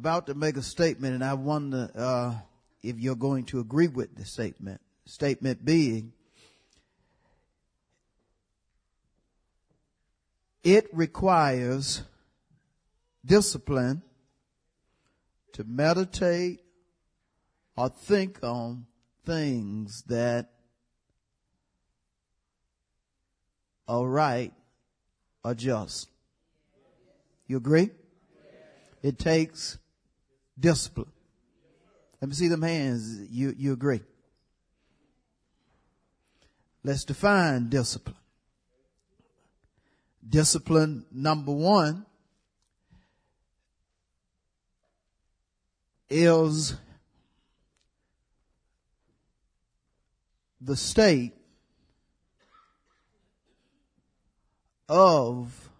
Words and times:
About 0.00 0.28
to 0.28 0.34
make 0.34 0.56
a 0.56 0.62
statement 0.62 1.12
and 1.12 1.22
I 1.22 1.34
wonder 1.34 1.90
uh, 1.94 2.34
if 2.82 2.98
you're 2.98 3.14
going 3.14 3.44
to 3.46 3.60
agree 3.60 3.86
with 3.86 4.16
the 4.16 4.24
statement. 4.24 4.80
Statement 5.04 5.62
being, 5.62 6.14
it 10.64 10.88
requires 10.94 12.02
discipline 13.26 14.00
to 15.52 15.64
meditate 15.64 16.60
or 17.76 17.90
think 17.90 18.38
on 18.42 18.86
things 19.26 20.02
that 20.06 20.48
are 23.86 24.08
right 24.08 24.54
or 25.44 25.52
just. 25.52 26.08
You 27.46 27.58
agree? 27.58 27.90
It 29.02 29.18
takes 29.18 29.76
discipline. 30.60 31.10
Let 32.20 32.28
me 32.28 32.34
see 32.34 32.48
them 32.48 32.62
hands. 32.62 33.28
You, 33.30 33.54
you 33.56 33.72
agree. 33.72 34.02
Let's 36.84 37.04
define 37.04 37.68
discipline. 37.68 38.16
Discipline 40.26 41.06
number 41.10 41.52
one 41.52 42.04
is 46.10 46.74
the 50.60 50.76
state 50.76 51.32
of 54.88 55.70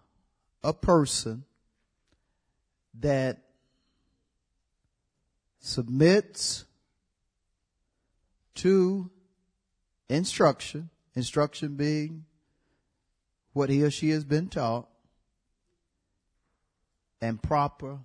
a 0.63 0.73
person 0.73 1.43
that 2.99 3.39
submits 5.61 6.65
to 8.55 9.09
instruction, 10.09 10.89
instruction 11.15 11.75
being 11.75 12.25
what 13.53 13.69
he 13.69 13.83
or 13.83 13.91
she 13.91 14.09
has 14.09 14.25
been 14.25 14.49
taught, 14.49 14.89
and 17.21 17.41
proper 17.41 17.99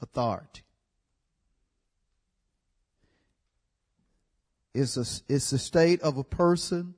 authority. 0.00 0.62
It's 4.74 4.96
a, 4.96 5.04
it's 5.32 5.50
the 5.50 5.58
state 5.58 6.00
of 6.00 6.16
a 6.16 6.24
person 6.24 6.94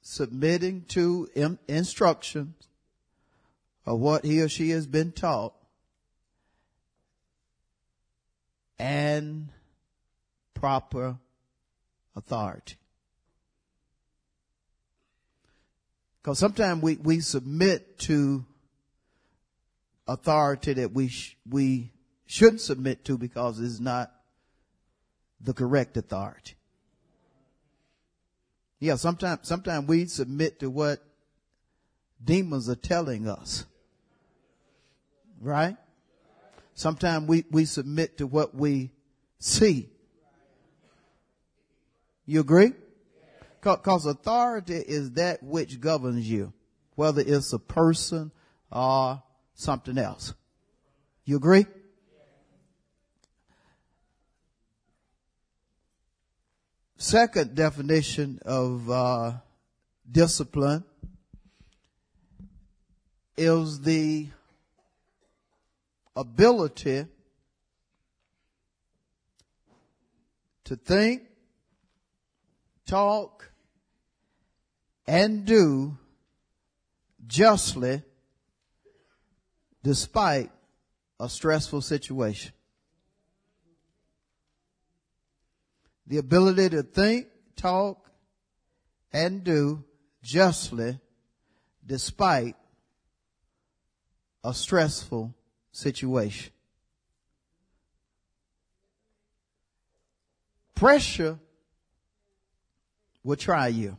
submitting 0.00 0.84
to 0.88 1.28
instructions 1.68 2.68
of 3.84 4.00
what 4.00 4.24
he 4.24 4.40
or 4.40 4.48
she 4.48 4.70
has 4.70 4.86
been 4.86 5.12
taught 5.12 5.54
and 8.78 9.48
proper 10.54 11.18
authority. 12.16 12.76
Because 16.22 16.38
sometimes 16.38 16.82
we, 16.82 16.96
we 16.96 17.20
submit 17.20 17.98
to 18.00 18.46
authority 20.08 20.72
that 20.74 20.92
we 20.92 21.08
sh- 21.08 21.36
we 21.48 21.92
shouldn't 22.26 22.60
submit 22.60 23.04
to 23.04 23.18
because 23.18 23.60
it's 23.60 23.80
not 23.80 24.10
the 25.40 25.52
correct 25.52 25.96
authority. 25.96 26.54
Yeah, 28.80 28.96
sometimes 28.96 29.40
sometimes 29.42 29.86
we 29.86 30.06
submit 30.06 30.60
to 30.60 30.70
what 30.70 31.04
demons 32.22 32.68
are 32.68 32.74
telling 32.74 33.28
us. 33.28 33.66
Right? 35.40 35.76
Sometimes 36.74 37.28
we, 37.28 37.44
we 37.50 37.64
submit 37.64 38.18
to 38.18 38.26
what 38.26 38.54
we 38.54 38.90
see. 39.38 39.88
You 42.26 42.40
agree? 42.40 42.72
Because 43.60 44.06
authority 44.06 44.74
is 44.74 45.12
that 45.12 45.42
which 45.42 45.80
governs 45.80 46.28
you, 46.28 46.52
whether 46.96 47.22
it's 47.24 47.52
a 47.52 47.58
person 47.58 48.32
or 48.70 49.22
something 49.54 49.96
else. 49.98 50.34
You 51.24 51.36
agree? 51.36 51.66
Second 56.96 57.54
definition 57.54 58.40
of 58.44 58.90
uh, 58.90 59.32
discipline 60.10 60.84
is 63.36 63.80
the 63.80 64.28
ability 66.16 67.06
to 70.64 70.76
think, 70.76 71.22
talk, 72.86 73.50
and 75.06 75.44
do 75.44 75.96
justly 77.26 78.02
despite 79.82 80.50
a 81.20 81.28
stressful 81.28 81.82
situation. 81.82 82.52
The 86.06 86.18
ability 86.18 86.70
to 86.70 86.82
think, 86.82 87.28
talk, 87.56 88.10
and 89.12 89.44
do 89.44 89.84
justly 90.22 90.98
despite 91.86 92.56
a 94.42 94.52
stressful 94.52 95.34
situation. 95.74 96.52
Pressure 100.74 101.38
will 103.22 103.36
try 103.36 103.68
you. 103.68 103.98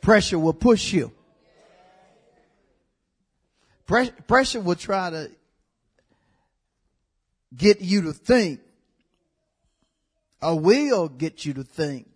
Pressure 0.00 0.38
will 0.38 0.54
push 0.54 0.92
you. 0.92 1.12
Pressure 3.86 4.60
will 4.60 4.76
try 4.76 5.10
to 5.10 5.30
get 7.56 7.80
you 7.80 8.02
to 8.02 8.12
think 8.12 8.60
or 10.40 10.58
will 10.58 11.08
get 11.08 11.44
you 11.44 11.54
to 11.54 11.64
think 11.64 12.06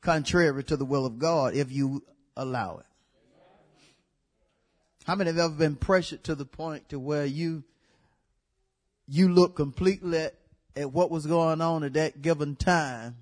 contrary 0.00 0.64
to 0.64 0.76
the 0.76 0.84
will 0.84 1.06
of 1.06 1.18
God 1.18 1.54
if 1.54 1.70
you 1.70 2.02
allow 2.36 2.78
it. 2.78 2.86
How 5.12 5.16
many 5.16 5.28
have 5.28 5.38
ever 5.38 5.52
been 5.52 5.76
pressured 5.76 6.24
to 6.24 6.34
the 6.34 6.46
point 6.46 6.88
to 6.88 6.98
where 6.98 7.26
you, 7.26 7.64
you 9.06 9.28
look 9.28 9.54
completely 9.56 10.16
at, 10.16 10.34
at 10.74 10.90
what 10.90 11.10
was 11.10 11.26
going 11.26 11.60
on 11.60 11.84
at 11.84 11.92
that 11.92 12.22
given 12.22 12.56
time 12.56 13.16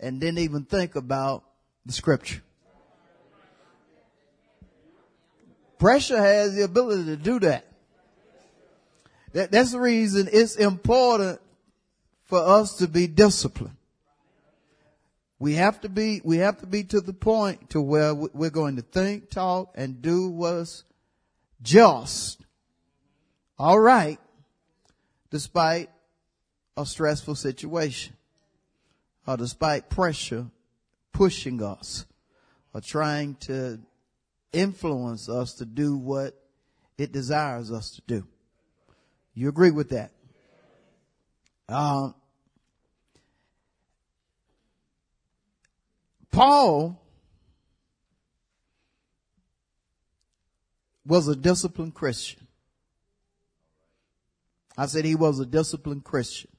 and 0.00 0.20
didn't 0.20 0.40
even 0.40 0.64
think 0.64 0.96
about 0.96 1.44
the 1.86 1.92
scripture? 1.92 2.42
Pressure 5.78 6.18
has 6.18 6.56
the 6.56 6.64
ability 6.64 7.04
to 7.04 7.16
do 7.16 7.38
that. 7.38 7.64
that 9.34 9.52
that's 9.52 9.70
the 9.70 9.78
reason 9.78 10.28
it's 10.32 10.56
important 10.56 11.40
for 12.24 12.40
us 12.40 12.78
to 12.78 12.88
be 12.88 13.06
disciplined. 13.06 13.76
We 15.42 15.54
have 15.54 15.80
to 15.80 15.88
be, 15.88 16.20
we 16.22 16.36
have 16.36 16.60
to 16.60 16.68
be 16.68 16.84
to 16.84 17.00
the 17.00 17.12
point 17.12 17.70
to 17.70 17.80
where 17.82 18.14
we're 18.14 18.48
going 18.48 18.76
to 18.76 18.82
think, 18.82 19.28
talk, 19.28 19.72
and 19.74 20.00
do 20.00 20.28
what's 20.28 20.84
just. 21.60 22.46
All 23.58 23.80
right. 23.80 24.20
Despite 25.32 25.90
a 26.76 26.86
stressful 26.86 27.34
situation 27.34 28.14
or 29.26 29.36
despite 29.36 29.90
pressure 29.90 30.46
pushing 31.12 31.60
us 31.60 32.06
or 32.72 32.80
trying 32.80 33.34
to 33.46 33.80
influence 34.52 35.28
us 35.28 35.54
to 35.54 35.64
do 35.64 35.96
what 35.96 36.40
it 36.98 37.10
desires 37.10 37.72
us 37.72 37.90
to 37.96 38.02
do. 38.06 38.28
You 39.34 39.48
agree 39.48 39.72
with 39.72 39.88
that? 39.88 40.12
Um, 41.68 42.14
Paul 46.32 46.98
was 51.04 51.28
a 51.28 51.36
disciplined 51.36 51.94
Christian. 51.94 52.48
I 54.76 54.86
said 54.86 55.04
he 55.04 55.14
was 55.14 55.38
a 55.38 55.46
disciplined 55.46 56.04
Christian. 56.04 56.50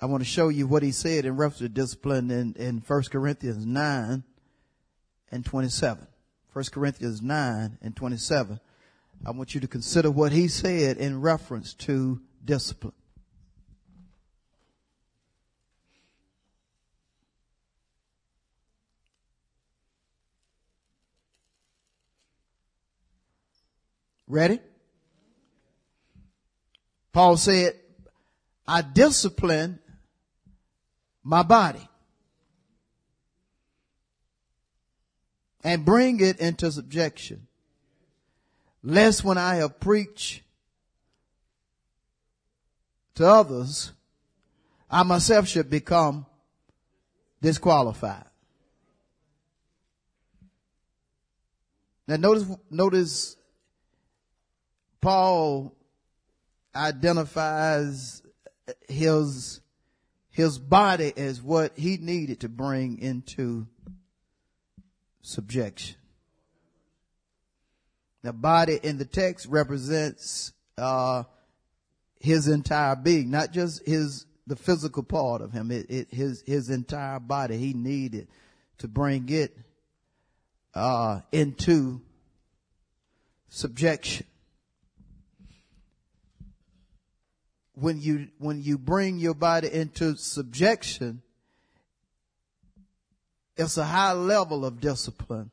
I 0.00 0.06
want 0.06 0.22
to 0.22 0.28
show 0.28 0.48
you 0.48 0.66
what 0.66 0.82
he 0.82 0.92
said 0.92 1.24
in 1.24 1.36
reference 1.36 1.58
to 1.58 1.68
discipline 1.68 2.30
in, 2.30 2.54
in 2.54 2.82
1 2.86 3.02
Corinthians 3.10 3.64
9 3.64 4.24
and 5.30 5.44
27. 5.44 6.06
1 6.52 6.64
Corinthians 6.72 7.20
9 7.20 7.78
and 7.82 7.96
27. 7.96 8.60
I 9.24 9.30
want 9.30 9.54
you 9.54 9.60
to 9.60 9.68
consider 9.68 10.10
what 10.10 10.32
he 10.32 10.48
said 10.48 10.96
in 10.96 11.20
reference 11.20 11.74
to 11.74 12.20
discipline. 12.44 12.94
Ready? 24.28 24.60
Paul 27.12 27.36
said, 27.36 27.74
I 28.66 28.82
discipline 28.82 29.78
my 31.22 31.42
body 31.42 31.88
and 35.62 35.84
bring 35.84 36.20
it 36.20 36.38
into 36.40 36.70
subjection. 36.70 37.46
Lest 38.82 39.24
when 39.24 39.38
I 39.38 39.56
have 39.56 39.80
preached 39.80 40.42
to 43.14 43.26
others, 43.26 43.92
I 44.90 45.02
myself 45.02 45.48
should 45.48 45.70
become 45.70 46.26
disqualified. 47.40 48.26
Now 52.06 52.16
notice, 52.16 52.44
notice 52.70 53.36
Paul 55.00 55.74
identifies 56.74 58.22
his, 58.88 59.60
his 60.30 60.58
body 60.58 61.12
as 61.16 61.40
what 61.42 61.72
he 61.76 61.96
needed 61.96 62.40
to 62.40 62.48
bring 62.48 62.98
into 62.98 63.66
subjection. 65.22 65.96
The 68.22 68.32
body 68.32 68.78
in 68.82 68.98
the 68.98 69.04
text 69.04 69.46
represents, 69.46 70.52
uh, 70.76 71.24
his 72.18 72.48
entire 72.48 72.96
being, 72.96 73.30
not 73.30 73.52
just 73.52 73.86
his, 73.86 74.26
the 74.46 74.56
physical 74.56 75.02
part 75.02 75.42
of 75.42 75.52
him, 75.52 75.70
it, 75.70 75.86
it, 75.88 76.08
his, 76.12 76.42
his 76.46 76.70
entire 76.70 77.20
body. 77.20 77.56
He 77.56 77.72
needed 77.72 78.28
to 78.78 78.88
bring 78.88 79.28
it, 79.28 79.56
uh, 80.74 81.20
into 81.32 82.00
subjection. 83.48 84.26
When 87.76 88.00
you 88.00 88.28
when 88.38 88.60
you 88.60 88.78
bring 88.78 89.18
your 89.18 89.34
body 89.34 89.72
into 89.72 90.16
subjection 90.16 91.22
it's 93.56 93.76
a 93.76 93.84
high 93.84 94.12
level 94.12 94.64
of 94.64 94.80
discipline 94.80 95.50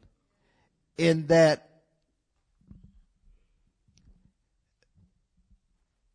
in 0.97 1.27
that 1.27 1.69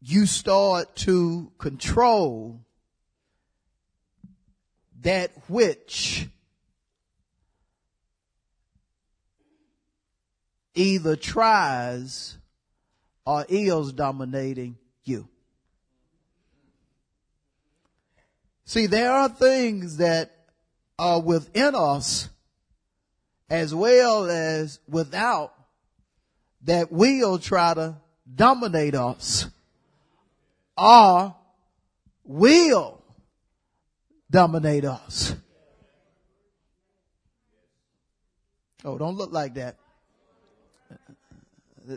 you 0.00 0.26
start 0.26 0.94
to 0.96 1.52
control 1.58 2.60
that 5.00 5.30
which 5.48 6.28
either 10.74 11.16
tries 11.16 12.36
or 13.26 13.44
is 13.48 13.92
dominating 13.92 14.78
you. 15.04 15.28
See, 18.68 18.84
there 18.86 19.10
are 19.10 19.30
things 19.30 19.96
that 19.96 20.30
are 20.98 21.22
within 21.22 21.74
us 21.74 22.28
as 23.48 23.74
well 23.74 24.28
as 24.28 24.78
without 24.86 25.54
that 26.64 26.92
will 26.92 27.38
try 27.38 27.72
to 27.72 27.96
dominate 28.34 28.94
us 28.94 29.46
or 30.76 31.34
will 32.24 33.02
dominate 34.30 34.84
us. 34.84 35.34
Oh, 38.84 38.98
don't 38.98 39.16
look 39.16 39.32
like 39.32 39.54
that. 39.54 39.76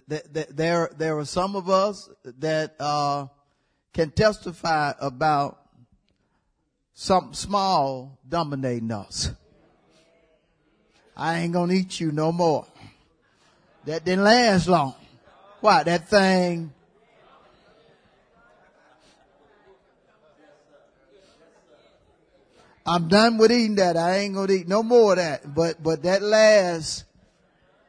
There, 0.07 0.89
there 0.97 1.17
are 1.17 1.25
some 1.25 1.57
of 1.57 1.69
us 1.69 2.09
that 2.23 2.75
uh, 2.79 3.27
can 3.91 4.11
testify 4.11 4.93
about 5.01 5.60
something 7.01 7.33
small 7.33 8.15
dominating 8.29 8.91
us. 8.91 9.31
I 11.17 11.39
ain't 11.39 11.51
gonna 11.51 11.73
eat 11.73 11.99
you 11.99 12.11
no 12.11 12.31
more. 12.31 12.67
That 13.85 14.05
didn't 14.05 14.23
last 14.23 14.67
long. 14.67 14.93
Why? 15.61 15.81
That 15.81 16.07
thing. 16.07 16.71
I'm 22.85 23.07
done 23.07 23.39
with 23.39 23.51
eating 23.51 23.77
that. 23.77 23.97
I 23.97 24.17
ain't 24.17 24.35
gonna 24.35 24.53
eat 24.53 24.67
no 24.67 24.83
more 24.83 25.13
of 25.13 25.17
that. 25.17 25.55
But, 25.55 25.81
but 25.81 26.03
that 26.03 26.21
lasts 26.21 27.05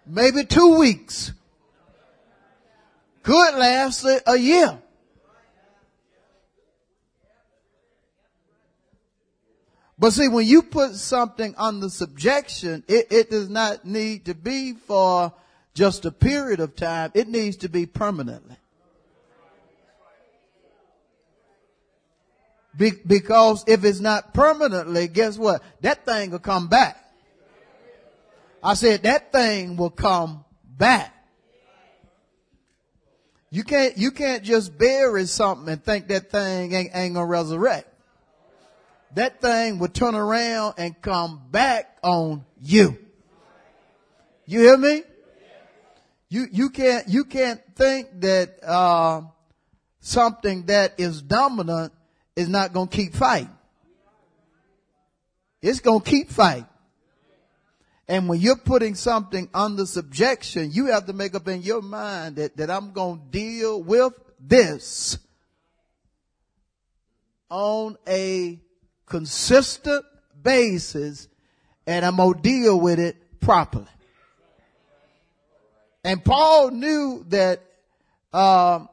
maybe 0.06 0.46
two 0.46 0.78
weeks. 0.78 1.32
Could 3.22 3.56
last 3.56 4.04
a, 4.04 4.22
a 4.26 4.36
year. 4.38 4.81
But 10.02 10.14
see, 10.14 10.26
when 10.26 10.48
you 10.48 10.64
put 10.64 10.96
something 10.96 11.54
under 11.56 11.88
subjection, 11.88 12.82
it, 12.88 13.06
it 13.12 13.30
does 13.30 13.48
not 13.48 13.84
need 13.84 14.24
to 14.24 14.34
be 14.34 14.72
for 14.72 15.32
just 15.74 16.04
a 16.04 16.10
period 16.10 16.58
of 16.58 16.74
time. 16.74 17.12
It 17.14 17.28
needs 17.28 17.58
to 17.58 17.68
be 17.68 17.86
permanently. 17.86 18.56
Be, 22.76 22.90
because 23.06 23.62
if 23.68 23.84
it's 23.84 24.00
not 24.00 24.34
permanently, 24.34 25.06
guess 25.06 25.38
what? 25.38 25.62
That 25.82 26.04
thing 26.04 26.32
will 26.32 26.40
come 26.40 26.66
back. 26.66 26.96
I 28.60 28.74
said 28.74 29.04
that 29.04 29.30
thing 29.30 29.76
will 29.76 29.90
come 29.90 30.44
back. 30.64 31.14
You 33.50 33.62
can't, 33.62 33.96
you 33.96 34.10
can't 34.10 34.42
just 34.42 34.76
bury 34.76 35.26
something 35.26 35.72
and 35.72 35.84
think 35.84 36.08
that 36.08 36.32
thing 36.32 36.72
ain't, 36.74 36.90
ain't 36.92 37.14
gonna 37.14 37.24
resurrect 37.24 37.91
that 39.14 39.40
thing 39.40 39.78
will 39.78 39.88
turn 39.88 40.14
around 40.14 40.74
and 40.78 41.00
come 41.00 41.42
back 41.50 41.98
on 42.02 42.44
you. 42.60 42.98
You 44.46 44.60
hear 44.60 44.76
me? 44.76 45.02
You, 46.28 46.46
you 46.50 46.70
can't, 46.70 47.08
you 47.08 47.24
can't 47.24 47.60
think 47.76 48.08
that, 48.20 48.58
uh, 48.64 49.22
something 50.02 50.66
that 50.66 50.94
is 50.98 51.22
dominant 51.22 51.92
is 52.36 52.48
not 52.48 52.72
going 52.72 52.88
to 52.88 52.96
keep 52.96 53.14
fighting. 53.14 53.48
It's 55.62 55.80
going 55.80 56.00
to 56.00 56.10
keep 56.10 56.28
fighting. 56.28 56.66
And 58.08 58.28
when 58.28 58.40
you're 58.40 58.56
putting 58.56 58.96
something 58.96 59.48
under 59.54 59.86
subjection, 59.86 60.72
you 60.72 60.86
have 60.86 61.06
to 61.06 61.12
make 61.12 61.34
up 61.34 61.46
in 61.46 61.62
your 61.62 61.80
mind 61.80 62.36
that, 62.36 62.56
that 62.56 62.68
I'm 62.68 62.92
going 62.92 63.20
to 63.20 63.24
deal 63.30 63.82
with 63.82 64.12
this 64.40 65.18
on 67.48 67.96
a 68.08 68.58
consistent 69.12 70.06
basis 70.42 71.28
and 71.86 72.02
I'm 72.02 72.16
going 72.16 72.32
to 72.32 72.40
deal 72.40 72.80
with 72.80 72.98
it 72.98 73.40
properly. 73.40 73.84
And 76.02 76.24
Paul 76.24 76.70
knew 76.70 77.22
that 77.28 77.60
um, 78.32 78.88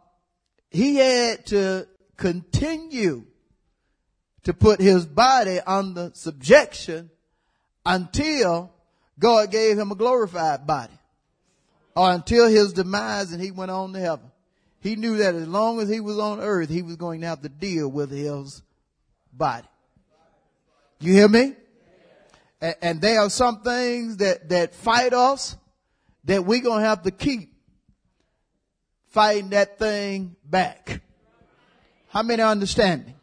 he 0.71 0.97
had 0.97 1.45
to 1.47 1.87
continue 2.17 3.27
to 4.43 4.53
put 4.53 4.81
his 4.81 5.05
body 5.05 5.61
under 5.65 6.11
subjection 6.13 7.09
until 7.85 8.73
God 9.17 9.51
gave 9.51 9.79
him 9.79 9.91
a 9.91 9.95
glorified 9.95 10.67
body 10.67 10.99
or 11.95 12.11
until 12.11 12.49
his 12.49 12.73
demise 12.73 13.31
and 13.31 13.41
he 13.41 13.51
went 13.51 13.71
on 13.71 13.93
to 13.93 13.99
heaven. 14.01 14.31
He 14.81 14.97
knew 14.97 15.15
that 15.17 15.33
as 15.33 15.47
long 15.47 15.79
as 15.79 15.87
he 15.87 16.01
was 16.01 16.19
on 16.19 16.41
earth, 16.41 16.69
he 16.69 16.81
was 16.81 16.97
going 16.97 17.21
to 17.21 17.27
have 17.27 17.41
to 17.41 17.49
deal 17.49 17.87
with 17.87 18.11
his 18.11 18.61
body. 19.31 19.67
You 20.99 21.13
hear 21.13 21.29
me? 21.29 21.55
And, 22.61 22.75
and 22.81 23.01
there 23.01 23.21
are 23.21 23.29
some 23.29 23.61
things 23.61 24.17
that, 24.17 24.49
that 24.49 24.75
fight 24.75 25.13
us 25.13 25.55
that 26.25 26.45
we're 26.45 26.61
going 26.61 26.81
to 26.81 26.87
have 26.87 27.03
to 27.03 27.11
keep 27.11 27.53
fighting 29.07 29.49
that 29.51 29.79
thing 29.79 30.35
back. 30.43 31.01
How 32.09 32.23
many 32.23 32.43
understand 32.43 33.05
me? 33.05 33.15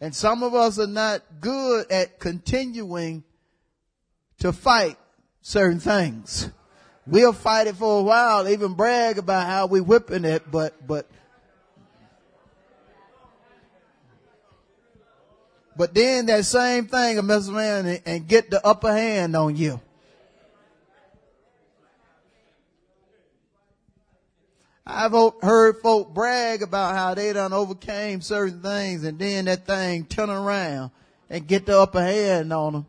And 0.00 0.14
some 0.14 0.42
of 0.42 0.54
us 0.54 0.78
are 0.78 0.86
not 0.86 1.22
good 1.40 1.90
at 1.90 2.18
continuing 2.18 3.24
to 4.40 4.52
fight 4.52 4.98
certain 5.40 5.80
things. 5.80 6.50
We'll 7.06 7.32
fight 7.32 7.68
it 7.68 7.76
for 7.76 8.00
a 8.00 8.02
while, 8.02 8.48
even 8.48 8.74
brag 8.74 9.18
about 9.18 9.46
how 9.46 9.66
we 9.66 9.80
whipping 9.80 10.24
it, 10.24 10.50
but, 10.50 10.86
but, 10.86 11.08
but 15.76 15.94
then 15.94 16.26
that 16.26 16.44
same 16.44 16.86
thing 16.86 17.16
will 17.16 17.22
mess 17.22 17.48
around 17.48 17.86
and, 17.86 18.00
and 18.06 18.28
get 18.28 18.50
the 18.50 18.64
upper 18.66 18.92
hand 18.92 19.34
on 19.36 19.56
you. 19.56 19.80
I've 24.86 25.12
heard 25.40 25.76
folk 25.78 26.12
brag 26.12 26.62
about 26.62 26.94
how 26.94 27.14
they 27.14 27.32
done 27.32 27.52
overcame 27.52 28.20
certain 28.20 28.60
things 28.60 29.04
and 29.04 29.18
then 29.18 29.46
that 29.46 29.66
thing 29.66 30.04
turn 30.04 30.28
around 30.28 30.90
and 31.30 31.46
get 31.46 31.64
the 31.64 31.78
upper 31.78 32.02
hand 32.02 32.52
on 32.52 32.72
them 32.72 32.86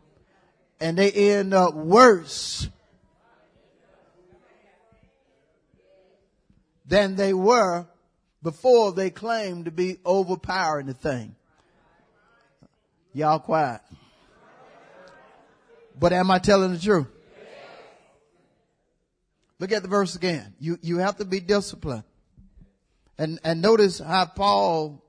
and 0.80 0.98
they 0.98 1.10
end 1.10 1.54
up 1.54 1.74
worse 1.74 2.68
than 6.86 7.16
they 7.16 7.32
were 7.32 7.86
before 8.42 8.92
they 8.92 9.10
claimed 9.10 9.64
to 9.64 9.70
be 9.70 9.98
overpowering 10.04 10.86
the 10.86 10.94
thing. 10.94 11.35
Y'all 13.16 13.38
quiet. 13.38 13.80
But 15.98 16.12
am 16.12 16.30
I 16.30 16.38
telling 16.38 16.74
the 16.74 16.78
truth? 16.78 17.06
Look 19.58 19.72
at 19.72 19.80
the 19.80 19.88
verse 19.88 20.14
again. 20.14 20.54
You, 20.60 20.78
you 20.82 20.98
have 20.98 21.16
to 21.16 21.24
be 21.24 21.40
disciplined. 21.40 22.04
And, 23.16 23.40
and 23.42 23.62
notice 23.62 24.00
how 24.00 24.26
Paul 24.26 25.02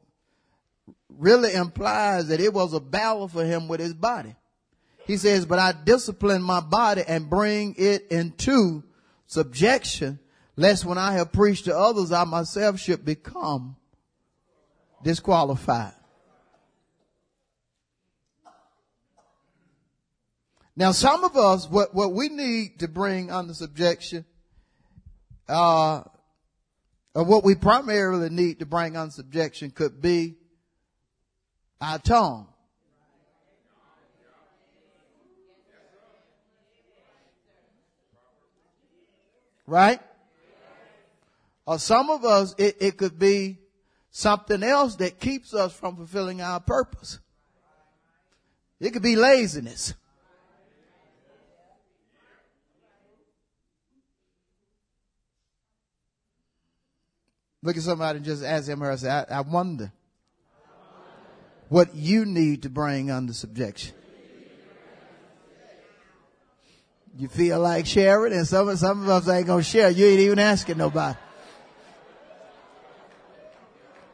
really 1.09 1.53
implies 1.53 2.29
that 2.29 2.39
it 2.39 2.53
was 2.53 2.73
a 2.73 2.79
battle 2.79 3.27
for 3.27 3.43
him 3.43 3.67
with 3.67 3.81
his 3.81 3.93
body. 3.93 4.33
He 5.05 5.17
says, 5.17 5.45
but 5.45 5.59
I 5.59 5.73
discipline 5.73 6.41
my 6.41 6.61
body 6.61 7.03
and 7.05 7.29
bring 7.29 7.75
it 7.77 8.07
into 8.09 8.85
subjection, 9.25 10.19
lest 10.55 10.85
when 10.85 10.97
I 10.97 11.11
have 11.11 11.33
preached 11.33 11.65
to 11.65 11.77
others, 11.77 12.13
I 12.13 12.23
myself 12.23 12.79
should 12.79 13.03
become 13.03 13.75
disqualified. 15.03 15.96
Now, 20.77 20.91
some 20.91 21.23
of 21.23 21.35
us, 21.35 21.67
what, 21.67 21.95
what 21.95 22.13
we 22.13 22.29
need 22.29 22.79
to 22.79 22.87
bring 22.87 23.31
under 23.31 23.55
subjection 23.55 24.25
uh, 25.49 26.03
or 27.15 27.23
what 27.23 27.43
we 27.43 27.55
primarily 27.55 28.29
need 28.29 28.59
to 28.59 28.67
bring 28.67 28.95
on 28.95 29.09
subjection 29.09 29.71
could 29.71 29.99
be 29.99 30.35
our 31.81 31.97
tongue. 31.97 32.47
Right? 39.65 39.99
Or 41.65 41.79
some 41.79 42.11
of 42.11 42.23
us, 42.23 42.53
it, 42.59 42.77
it 42.79 42.97
could 42.97 43.17
be 43.17 43.57
something 44.11 44.61
else 44.61 44.95
that 44.97 45.19
keeps 45.19 45.55
us 45.55 45.73
from 45.73 45.95
fulfilling 45.95 46.39
our 46.39 46.59
purpose. 46.59 47.17
It 48.79 48.91
could 48.91 49.01
be 49.01 49.15
laziness. 49.15 49.95
Look 57.63 57.77
at 57.77 57.83
somebody 57.83 58.17
and 58.17 58.25
just 58.25 58.43
ask 58.43 58.67
him 58.67 58.83
or 58.83 58.95
say, 58.97 59.09
I, 59.09 59.39
I 59.39 59.41
wonder 59.41 59.91
what 61.69 61.95
you 61.95 62.25
need 62.25 62.63
to 62.63 62.69
bring 62.69 63.11
under 63.11 63.33
subjection. 63.33 63.93
You 67.17 67.27
feel 67.27 67.59
like 67.59 67.87
sharing 67.87 68.31
and 68.33 68.47
some, 68.47 68.75
some 68.77 69.01
of 69.01 69.09
us 69.09 69.27
ain't 69.27 69.47
gonna 69.47 69.63
share. 69.63 69.89
You 69.89 70.05
ain't 70.05 70.19
even 70.19 70.39
asking 70.39 70.77
nobody. 70.77 71.17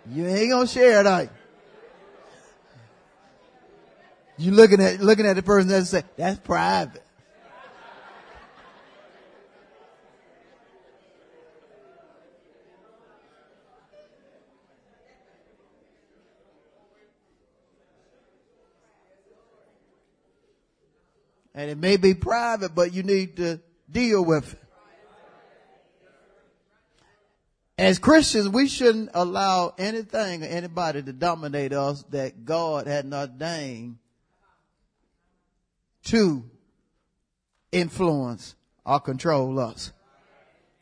You 0.09 0.25
ain't 0.25 0.51
gonna 0.51 0.67
share 0.67 1.01
it, 1.01 1.07
are 1.07 1.23
you? 1.23 1.29
You 4.37 4.51
looking 4.51 4.81
at, 4.81 4.99
looking 4.99 5.25
at 5.25 5.35
the 5.35 5.43
person 5.43 5.67
that 5.69 5.85
say, 5.85 6.03
that's 6.17 6.39
private. 6.39 7.03
And 21.55 21.69
it 21.69 21.77
may 21.77 21.97
be 21.97 22.13
private, 22.13 22.73
but 22.73 22.93
you 22.93 23.03
need 23.03 23.37
to 23.37 23.61
deal 23.89 24.23
with 24.25 24.53
it. 24.53 24.59
As 27.77 27.97
Christians, 27.97 28.49
we 28.49 28.67
shouldn't 28.67 29.09
allow 29.13 29.73
anything 29.77 30.43
or 30.43 30.47
anybody 30.47 31.01
to 31.01 31.13
dominate 31.13 31.73
us 31.73 32.03
that 32.09 32.45
God 32.45 32.85
had 32.85 33.05
not 33.05 33.29
ordained 33.29 33.97
to 36.05 36.43
influence 37.71 38.55
or 38.85 38.99
control 38.99 39.59
us. 39.59 39.91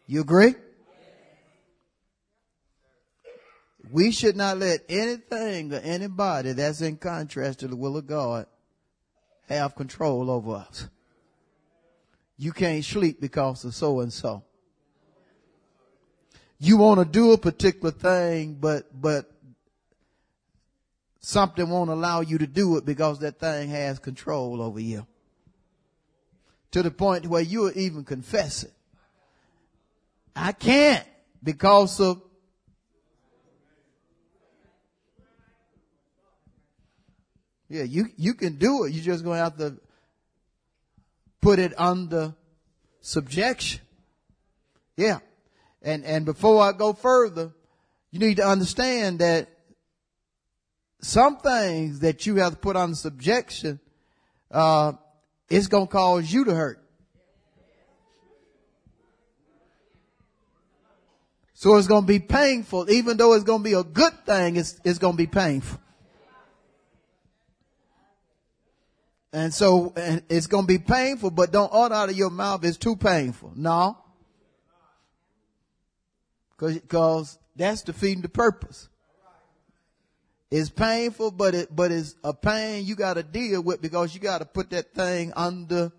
You 0.05 0.21
agree? 0.21 0.55
We 3.89 4.11
should 4.11 4.35
not 4.35 4.57
let 4.57 4.81
anything 4.89 5.73
or 5.73 5.77
anybody 5.77 6.53
that's 6.53 6.81
in 6.81 6.97
contrast 6.97 7.59
to 7.59 7.67
the 7.67 7.75
will 7.75 7.97
of 7.97 8.07
God 8.07 8.47
have 9.53 9.75
control 9.75 10.29
over 10.29 10.55
us. 10.55 10.87
You 12.37 12.51
can't 12.51 12.83
sleep 12.83 13.21
because 13.21 13.63
of 13.65 13.75
so 13.75 13.99
and 13.99 14.11
so. 14.11 14.43
You 16.59 16.77
want 16.77 16.99
to 16.99 17.05
do 17.05 17.31
a 17.31 17.37
particular 17.37 17.91
thing, 17.91 18.55
but, 18.59 18.87
but 18.99 19.31
something 21.19 21.69
won't 21.69 21.89
allow 21.89 22.21
you 22.21 22.37
to 22.39 22.47
do 22.47 22.77
it 22.77 22.85
because 22.85 23.19
that 23.19 23.39
thing 23.39 23.69
has 23.69 23.99
control 23.99 24.61
over 24.61 24.79
you. 24.79 25.05
To 26.71 26.83
the 26.83 26.91
point 26.91 27.25
where 27.27 27.41
you 27.41 27.61
will 27.61 27.77
even 27.77 28.03
confess 28.03 28.63
it. 28.63 28.73
I 30.35 30.51
can't 30.51 31.05
because 31.43 31.99
of 31.99 32.21
Yeah, 37.71 37.83
you, 37.83 38.07
you 38.17 38.33
can 38.33 38.57
do 38.57 38.83
it. 38.83 38.91
You're 38.91 39.05
just 39.05 39.23
going 39.23 39.37
to 39.37 39.43
have 39.45 39.57
to 39.59 39.77
put 41.39 41.57
it 41.57 41.73
under 41.79 42.35
subjection. 42.99 43.79
Yeah. 44.97 45.19
And, 45.81 46.03
and 46.03 46.25
before 46.25 46.61
I 46.61 46.73
go 46.73 46.91
further, 46.91 47.53
you 48.11 48.19
need 48.19 48.37
to 48.37 48.45
understand 48.45 49.19
that 49.19 49.47
some 50.99 51.37
things 51.37 52.01
that 52.01 52.25
you 52.25 52.35
have 52.35 52.51
to 52.51 52.57
put 52.57 52.75
under 52.75 52.93
subjection, 52.93 53.79
uh, 54.51 54.91
it's 55.49 55.67
going 55.67 55.87
to 55.87 55.91
cause 55.91 56.31
you 56.31 56.43
to 56.43 56.53
hurt. 56.53 56.83
So 61.53 61.77
it's 61.77 61.87
going 61.87 62.03
to 62.03 62.07
be 62.07 62.19
painful, 62.19 62.91
even 62.91 63.15
though 63.15 63.31
it's 63.33 63.45
going 63.45 63.59
to 63.59 63.63
be 63.63 63.75
a 63.75 63.83
good 63.83 64.25
thing, 64.25 64.57
it's, 64.57 64.77
it's 64.83 64.99
going 64.99 65.13
to 65.13 65.17
be 65.17 65.27
painful. 65.27 65.79
And 69.33 69.53
so 69.53 69.93
and 69.95 70.23
it's 70.29 70.47
going 70.47 70.63
to 70.63 70.67
be 70.67 70.79
painful, 70.79 71.31
but 71.31 71.51
don't 71.51 71.71
utter 71.73 71.95
out 71.95 72.09
of 72.09 72.17
your 72.17 72.29
mouth 72.29 72.65
it's 72.65 72.77
too 72.77 72.95
painful. 72.95 73.53
No. 73.55 73.97
Cause, 76.57 76.79
cause 76.87 77.39
that's 77.55 77.81
defeating 77.81 78.21
the 78.21 78.29
purpose. 78.29 78.89
It's 80.51 80.69
painful, 80.69 81.31
but 81.31 81.55
it, 81.55 81.73
but 81.73 81.93
it's 81.93 82.15
a 82.25 82.33
pain 82.33 82.85
you 82.85 82.95
got 82.95 83.13
to 83.13 83.23
deal 83.23 83.61
with 83.63 83.81
because 83.81 84.13
you 84.13 84.19
got 84.19 84.39
to 84.39 84.45
put 84.45 84.69
that 84.71 84.93
thing 84.93 85.31
under. 85.33 85.93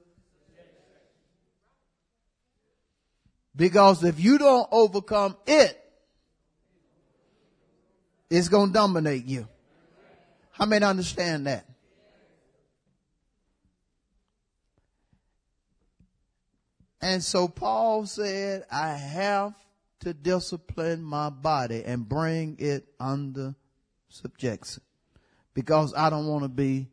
Because 3.57 4.05
if 4.05 4.21
you 4.21 4.37
don't 4.37 4.69
overcome 4.71 5.37
it, 5.47 5.79
it's 8.29 8.49
going 8.49 8.69
to 8.69 8.73
dominate 8.73 9.25
you. 9.25 9.49
How 10.53 10.67
many 10.67 10.85
understand 10.85 11.47
that? 11.47 11.67
And 17.03 17.23
so 17.23 17.49
Paul 17.49 18.07
said, 18.07 18.65
I 18.71 18.91
have 18.91 19.55
to 20.01 20.15
discipline 20.15 21.03
my 21.03 21.31
body 21.31 21.83
and 21.85 22.09
bring 22.09 22.57
it 22.61 22.87
under 23.01 23.57
subjection 24.09 24.83
because 25.53 25.93
I 25.95 26.11
don't 26.11 26.29
want 26.29 26.45
to 26.45 26.49
be 26.49 26.89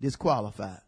disqualified. 0.00 0.80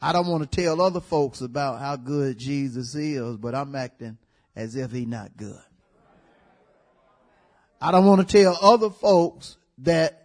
I 0.00 0.12
don't 0.12 0.26
want 0.26 0.50
to 0.50 0.62
tell 0.62 0.82
other 0.82 1.00
folks 1.00 1.40
about 1.40 1.80
how 1.80 1.96
good 1.96 2.36
Jesus 2.36 2.94
is, 2.94 3.38
but 3.38 3.54
I'm 3.54 3.74
acting 3.74 4.18
as 4.54 4.76
if 4.76 4.92
he's 4.92 5.06
not 5.06 5.34
good. 5.36 5.62
I 7.80 7.90
don't 7.90 8.04
want 8.04 8.26
to 8.26 8.42
tell 8.42 8.58
other 8.60 8.90
folks 8.90 9.56
that 9.78 10.23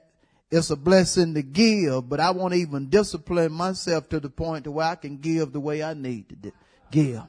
it's 0.52 0.72
a 0.72 0.76
blessing 0.76 1.36
to 1.36 1.44
give, 1.44 2.10
but 2.10 2.20
I 2.20 2.32
won't 2.32 2.56
even 2.56 2.90
discipline 2.90 3.52
myself 3.52 4.10
to 4.10 4.20
the 4.20 4.30
point 4.30 4.64
to 4.64 4.72
where 4.72 4.88
I 4.88 4.96
can 4.96 5.18
give 5.18 5.52
the 5.52 5.60
way 5.60 5.84
I 5.84 5.94
need 5.94 6.30
to 6.44 6.52
give. 6.90 7.22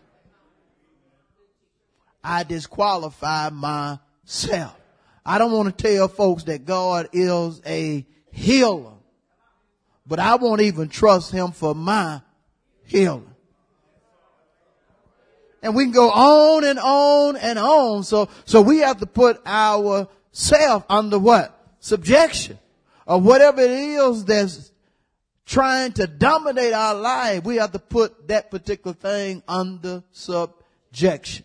I 2.25 2.45
disqualify 2.45 3.51
myself. 3.51 4.77
I 5.25 5.39
don't 5.39 5.53
want 5.53 5.77
to 5.77 5.83
tell 5.83 6.09
folks 6.09 6.45
that 6.45 6.65
God 6.65 7.09
is 7.13 7.61
a 7.67 8.07
healer, 8.33 8.95
but 10.07 10.19
I 10.19 10.37
won't 10.37 10.63
even 10.63 10.89
trust 10.89 11.31
him 11.31 11.53
for 11.53 11.75
my 11.75 12.23
healing. 12.85 13.27
And 15.63 15.75
we 15.75 15.85
can 15.85 15.93
go 15.93 16.11
on 16.11 16.65
and 16.65 16.79
on 16.79 17.37
and 17.37 17.59
on. 17.59 18.03
So, 18.03 18.31
so 18.47 18.63
we 18.63 18.79
have 18.79 19.01
to 19.01 19.07
put 19.07 19.47
ourselves 19.47 20.87
under 20.89 21.19
what? 21.19 21.55
Subjection. 21.81 22.59
Or 23.11 23.21
whatever 23.21 23.61
it 23.61 23.73
is 23.73 24.25
that's 24.25 24.71
trying 25.45 25.91
to 25.95 26.07
dominate 26.07 26.73
our 26.73 26.95
life. 26.95 27.43
We 27.43 27.57
have 27.57 27.73
to 27.73 27.81
put 27.81 28.29
that 28.29 28.53
particular 28.53 28.95
thing 28.95 29.43
under 29.49 30.05
subjection. 30.13 31.45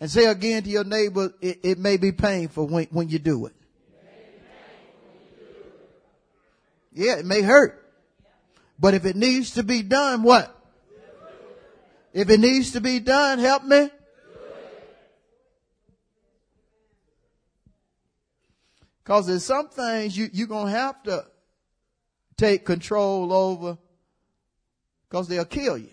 And 0.00 0.10
say 0.10 0.24
again 0.24 0.62
to 0.62 0.70
your 0.70 0.84
neighbor, 0.84 1.34
it, 1.42 1.60
it 1.62 1.78
may 1.78 1.98
be 1.98 2.10
painful 2.10 2.68
when, 2.68 2.86
when 2.86 3.10
you 3.10 3.18
do 3.18 3.44
it. 3.44 3.52
Yeah, 6.94 7.18
it 7.18 7.26
may 7.26 7.42
hurt. 7.42 7.78
But 8.78 8.94
if 8.94 9.04
it 9.04 9.14
needs 9.14 9.50
to 9.52 9.62
be 9.62 9.82
done, 9.82 10.22
what? 10.22 10.58
If 12.14 12.30
it 12.30 12.40
needs 12.40 12.72
to 12.72 12.80
be 12.80 12.98
done, 12.98 13.40
help 13.40 13.62
me. 13.64 13.90
Cause 19.04 19.26
there's 19.26 19.44
some 19.44 19.68
things 19.68 20.16
you, 20.16 20.28
you're 20.32 20.46
gonna 20.46 20.70
have 20.70 21.02
to 21.04 21.24
take 22.36 22.64
control 22.64 23.32
over 23.32 23.76
cause 25.08 25.28
they'll 25.28 25.44
kill 25.44 25.76
you. 25.76 25.90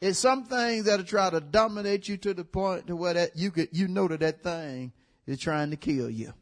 It's 0.00 0.18
some 0.18 0.44
things 0.44 0.86
that'll 0.86 1.04
try 1.04 1.30
to 1.30 1.40
dominate 1.40 2.08
you 2.08 2.16
to 2.18 2.34
the 2.34 2.44
point 2.44 2.88
to 2.88 2.96
where 2.96 3.14
that 3.14 3.36
you 3.36 3.52
could, 3.52 3.68
you 3.70 3.86
know 3.86 4.08
that 4.08 4.18
that 4.18 4.42
thing 4.42 4.92
is 5.26 5.38
trying 5.38 5.70
to 5.70 5.76
kill 5.76 6.10
you. 6.10 6.32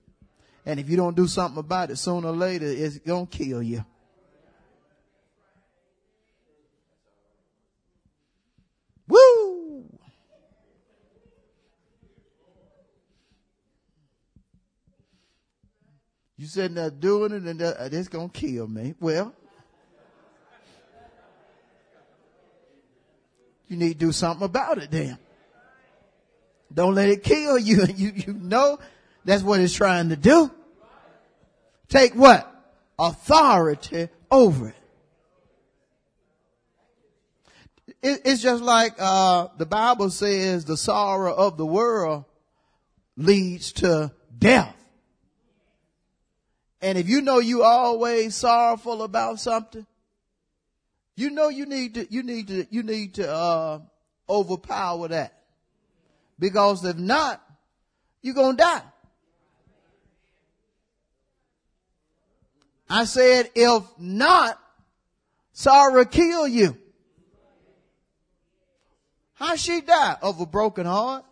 And 0.64 0.81
if 0.81 0.88
you 0.88 0.97
don't 0.97 1.17
do 1.17 1.26
something 1.26 1.59
about 1.59 1.90
it, 1.90 1.97
sooner 1.97 2.29
or 2.29 2.37
later, 2.37 2.67
it's 2.67 2.99
gonna 2.99 3.26
kill 3.26 3.62
you. 3.62 3.85
Woo! 9.09 9.85
You 16.40 16.47
sitting 16.47 16.76
there 16.76 16.88
doing 16.88 17.32
it 17.32 17.42
and 17.42 17.61
that, 17.61 17.92
it's 17.92 18.09
gonna 18.09 18.30
kill 18.30 18.66
me. 18.66 18.94
Well, 18.99 19.35
you 23.68 23.76
need 23.76 23.92
to 23.92 24.06
do 24.06 24.11
something 24.11 24.47
about 24.47 24.78
it 24.78 24.90
then. 24.90 25.18
Don't 26.73 26.94
let 26.94 27.11
it 27.11 27.23
kill 27.23 27.59
you. 27.59 27.85
You, 27.94 28.12
you 28.14 28.32
know 28.32 28.78
that's 29.23 29.42
what 29.42 29.61
it's 29.61 29.75
trying 29.75 30.09
to 30.09 30.16
do. 30.16 30.50
Take 31.90 32.14
what? 32.14 32.50
Authority 32.99 34.09
over 34.30 34.68
it. 34.68 34.75
it's 38.25 38.40
just 38.40 38.62
like 38.62 38.94
uh, 38.99 39.49
the 39.59 39.66
Bible 39.66 40.09
says 40.09 40.64
the 40.64 40.78
sorrow 40.78 41.35
of 41.35 41.59
the 41.59 41.66
world 41.66 42.25
leads 43.18 43.73
to 43.73 44.11
death. 44.38 44.80
And 46.83 46.97
if 46.97 47.09
you 47.09 47.21
know 47.21 47.39
you 47.39 47.63
always 47.63 48.35
sorrowful 48.35 49.03
about 49.03 49.39
something, 49.39 49.87
you 51.15 51.31
know 51.31 51.49
you 51.49 51.67
need 51.67 51.95
to 51.95 52.13
you 52.13 52.23
need 52.23 52.49
to 52.49 52.67
you 52.71 52.83
need 52.83 53.14
to 53.14 53.31
uh, 53.31 53.81
overpower 54.29 55.09
that. 55.09 55.35
Because 56.38 56.85
if 56.85 56.97
not, 56.97 57.43
you're 58.23 58.35
gonna 58.35 58.57
die. 58.57 58.83
I 62.88 63.05
said, 63.05 63.51
if 63.55 63.85
not, 63.99 64.59
sorrow 65.53 66.05
kill 66.05 66.49
you. 66.49 66.77
How 69.35 69.55
she 69.55 69.81
die? 69.81 70.16
Of 70.21 70.40
a 70.40 70.47
broken 70.47 70.87
heart? 70.87 71.25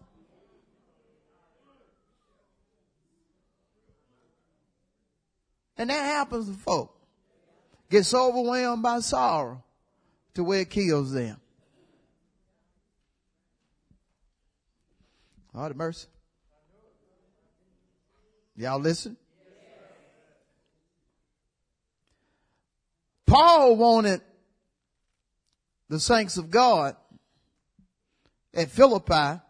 And 5.79 5.91
that 5.91 6.05
happens 6.05 6.49
to 6.49 6.55
folk. 6.55 6.95
Get 7.89 8.05
so 8.05 8.29
overwhelmed 8.29 8.83
by 8.83 8.99
sorrow 8.99 9.63
to 10.35 10.45
where 10.45 10.61
it 10.61 10.71
kills 10.71 11.13
them. 11.13 11.41
All 15.55 15.63
right, 15.63 15.75
mercy. 15.75 16.09
Y'all 18.57 18.81
listen? 18.81 19.17
Paul 23.25 23.77
wanted 23.77 24.21
the 25.89 26.01
saints 26.01 26.39
of 26.39 26.51
God 26.51 26.97
at 28.53 28.71
Philippi 28.71 29.41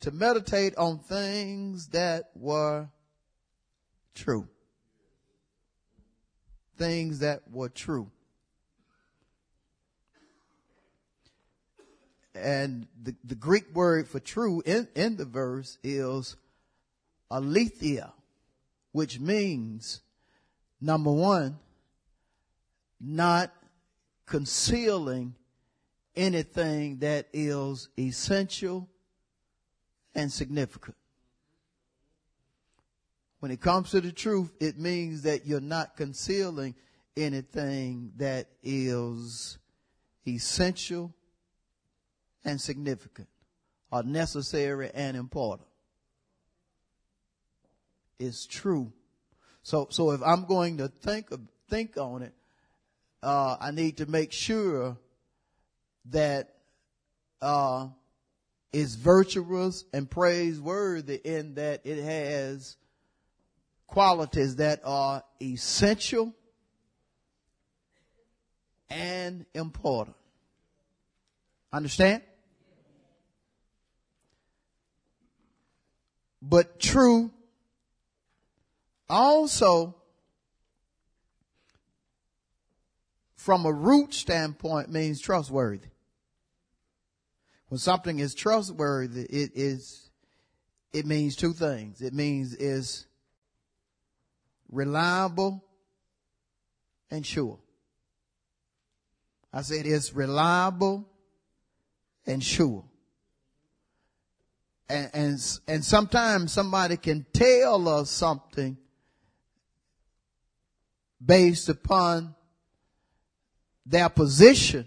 to 0.00 0.10
meditate 0.10 0.76
on 0.76 0.98
things 0.98 1.88
that 1.88 2.30
were 2.34 2.88
true. 4.14 4.48
Things 6.76 7.20
that 7.20 7.42
were 7.50 7.68
true. 7.68 8.10
And 12.34 12.88
the, 13.00 13.14
the 13.22 13.36
Greek 13.36 13.72
word 13.74 14.08
for 14.08 14.18
true 14.18 14.62
in, 14.66 14.88
in 14.96 15.16
the 15.16 15.24
verse 15.24 15.78
is 15.84 16.36
aletheia, 17.30 18.12
which 18.92 19.20
means 19.20 20.00
number 20.80 21.12
one, 21.12 21.58
not 23.00 23.52
concealing 24.26 25.34
anything 26.16 26.98
that 26.98 27.28
is 27.32 27.88
essential 27.98 28.88
and 30.14 30.32
significant. 30.32 30.96
When 33.44 33.50
it 33.50 33.60
comes 33.60 33.90
to 33.90 34.00
the 34.00 34.10
truth, 34.10 34.50
it 34.58 34.78
means 34.78 35.20
that 35.24 35.44
you're 35.44 35.60
not 35.60 35.98
concealing 35.98 36.74
anything 37.14 38.12
that 38.16 38.46
is 38.62 39.58
essential 40.26 41.12
and 42.42 42.58
significant 42.58 43.28
or 43.92 44.02
necessary 44.02 44.90
and 44.94 45.14
important. 45.14 45.68
It's 48.18 48.46
true. 48.46 48.90
So, 49.62 49.88
so 49.90 50.12
if 50.12 50.22
I'm 50.22 50.46
going 50.46 50.78
to 50.78 50.88
think 50.88 51.30
of, 51.30 51.42
think 51.68 51.98
on 51.98 52.22
it, 52.22 52.32
uh, 53.22 53.58
I 53.60 53.72
need 53.72 53.98
to 53.98 54.06
make 54.06 54.32
sure 54.32 54.96
that 56.06 56.54
uh, 57.42 57.88
is 58.72 58.94
virtuous 58.94 59.84
and 59.92 60.10
praiseworthy 60.10 61.16
in 61.22 61.56
that 61.56 61.82
it 61.84 62.02
has 62.02 62.78
qualities 63.94 64.56
that 64.56 64.80
are 64.82 65.22
essential 65.40 66.34
and 68.90 69.46
important. 69.54 70.16
Understand? 71.72 72.24
But 76.42 76.80
true 76.80 77.30
also 79.08 79.94
from 83.36 83.64
a 83.64 83.72
root 83.72 84.12
standpoint 84.12 84.90
means 84.90 85.20
trustworthy. 85.20 85.86
When 87.68 87.78
something 87.78 88.18
is 88.18 88.34
trustworthy, 88.34 89.22
it 89.22 89.52
is, 89.54 90.10
it 90.92 91.06
means 91.06 91.36
two 91.36 91.52
things. 91.52 92.02
It 92.02 92.12
means 92.12 92.54
is 92.54 93.06
reliable 94.70 95.64
and 97.10 97.24
sure. 97.24 97.58
I 99.52 99.62
said 99.62 99.86
it's 99.86 100.12
reliable 100.12 101.08
and 102.26 102.42
sure. 102.42 102.84
And, 104.88 105.10
and, 105.14 105.58
and 105.68 105.84
sometimes 105.84 106.52
somebody 106.52 106.96
can 106.96 107.24
tell 107.32 107.88
us 107.88 108.10
something 108.10 108.76
based 111.24 111.68
upon 111.68 112.34
their 113.86 114.08
position 114.08 114.86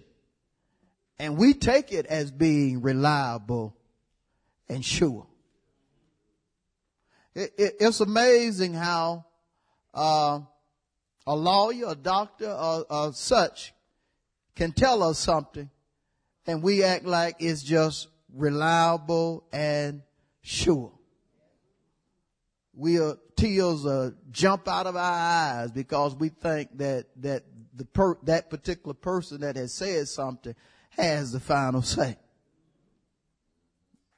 and 1.19 1.37
we 1.37 1.53
take 1.53 1.91
it 1.91 2.05
as 2.05 2.29
being 2.29 2.81
reliable 2.81 3.75
and 4.69 4.83
sure. 4.83 5.25
It, 7.33 7.53
it, 7.57 7.75
it's 7.79 8.01
amazing 8.01 8.73
how 8.73 9.25
uh, 9.97 10.39
a 11.25 11.35
lawyer, 11.35 11.87
a 11.89 11.95
doctor, 11.95 12.49
or, 12.49 12.85
or 12.89 13.13
such 13.13 13.73
can 14.55 14.71
tell 14.71 15.03
us 15.03 15.19
something 15.19 15.69
and 16.45 16.63
we 16.63 16.83
act 16.83 17.05
like 17.05 17.35
it's 17.39 17.61
just 17.61 18.07
reliable 18.33 19.43
and 19.51 20.01
sure. 20.41 20.93
We 22.73 22.99
are, 22.99 23.17
tears 23.35 23.85
uh, 23.85 24.11
jump 24.31 24.67
out 24.67 24.87
of 24.87 24.95
our 24.95 25.01
eyes 25.01 25.71
because 25.71 26.15
we 26.15 26.29
think 26.29 26.77
that, 26.77 27.07
that 27.17 27.43
the 27.75 27.85
per, 27.85 28.17
that 28.23 28.49
particular 28.49 28.93
person 28.93 29.41
that 29.41 29.55
has 29.55 29.73
said 29.73 30.07
something 30.07 30.55
has 30.91 31.31
the 31.31 31.39
final 31.39 31.81
say. 31.81 32.17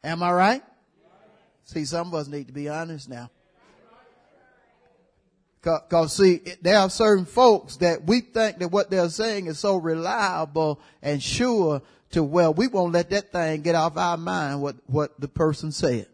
Am 0.03 0.23
I 0.23 0.31
right? 0.31 0.63
See, 1.65 1.85
some 1.85 2.07
of 2.07 2.13
us 2.13 2.27
need 2.27 2.47
to 2.47 2.53
be 2.53 2.69
honest 2.69 3.09
now. 3.09 3.29
Cause, 5.61 6.15
see, 6.15 6.41
there 6.61 6.77
are 6.77 6.89
certain 6.89 7.25
folks 7.25 7.77
that 7.77 8.05
we 8.05 8.21
think 8.21 8.59
that 8.59 8.71
what 8.71 8.89
they're 8.89 9.09
saying 9.09 9.47
is 9.47 9.59
so 9.59 9.75
reliable 9.75 10.79
and 11.01 11.21
sure 11.21 11.81
to 12.11 12.23
well, 12.23 12.53
we 12.53 12.67
won't 12.67 12.93
let 12.93 13.09
that 13.09 13.31
thing 13.31 13.61
get 13.61 13.75
off 13.75 13.97
our 13.97 14.17
mind 14.17 14.61
what, 14.61 14.77
what 14.87 15.19
the 15.19 15.27
person 15.27 15.71
said. 15.71 16.07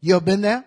You 0.00 0.14
have 0.14 0.24
been 0.24 0.40
there? 0.40 0.64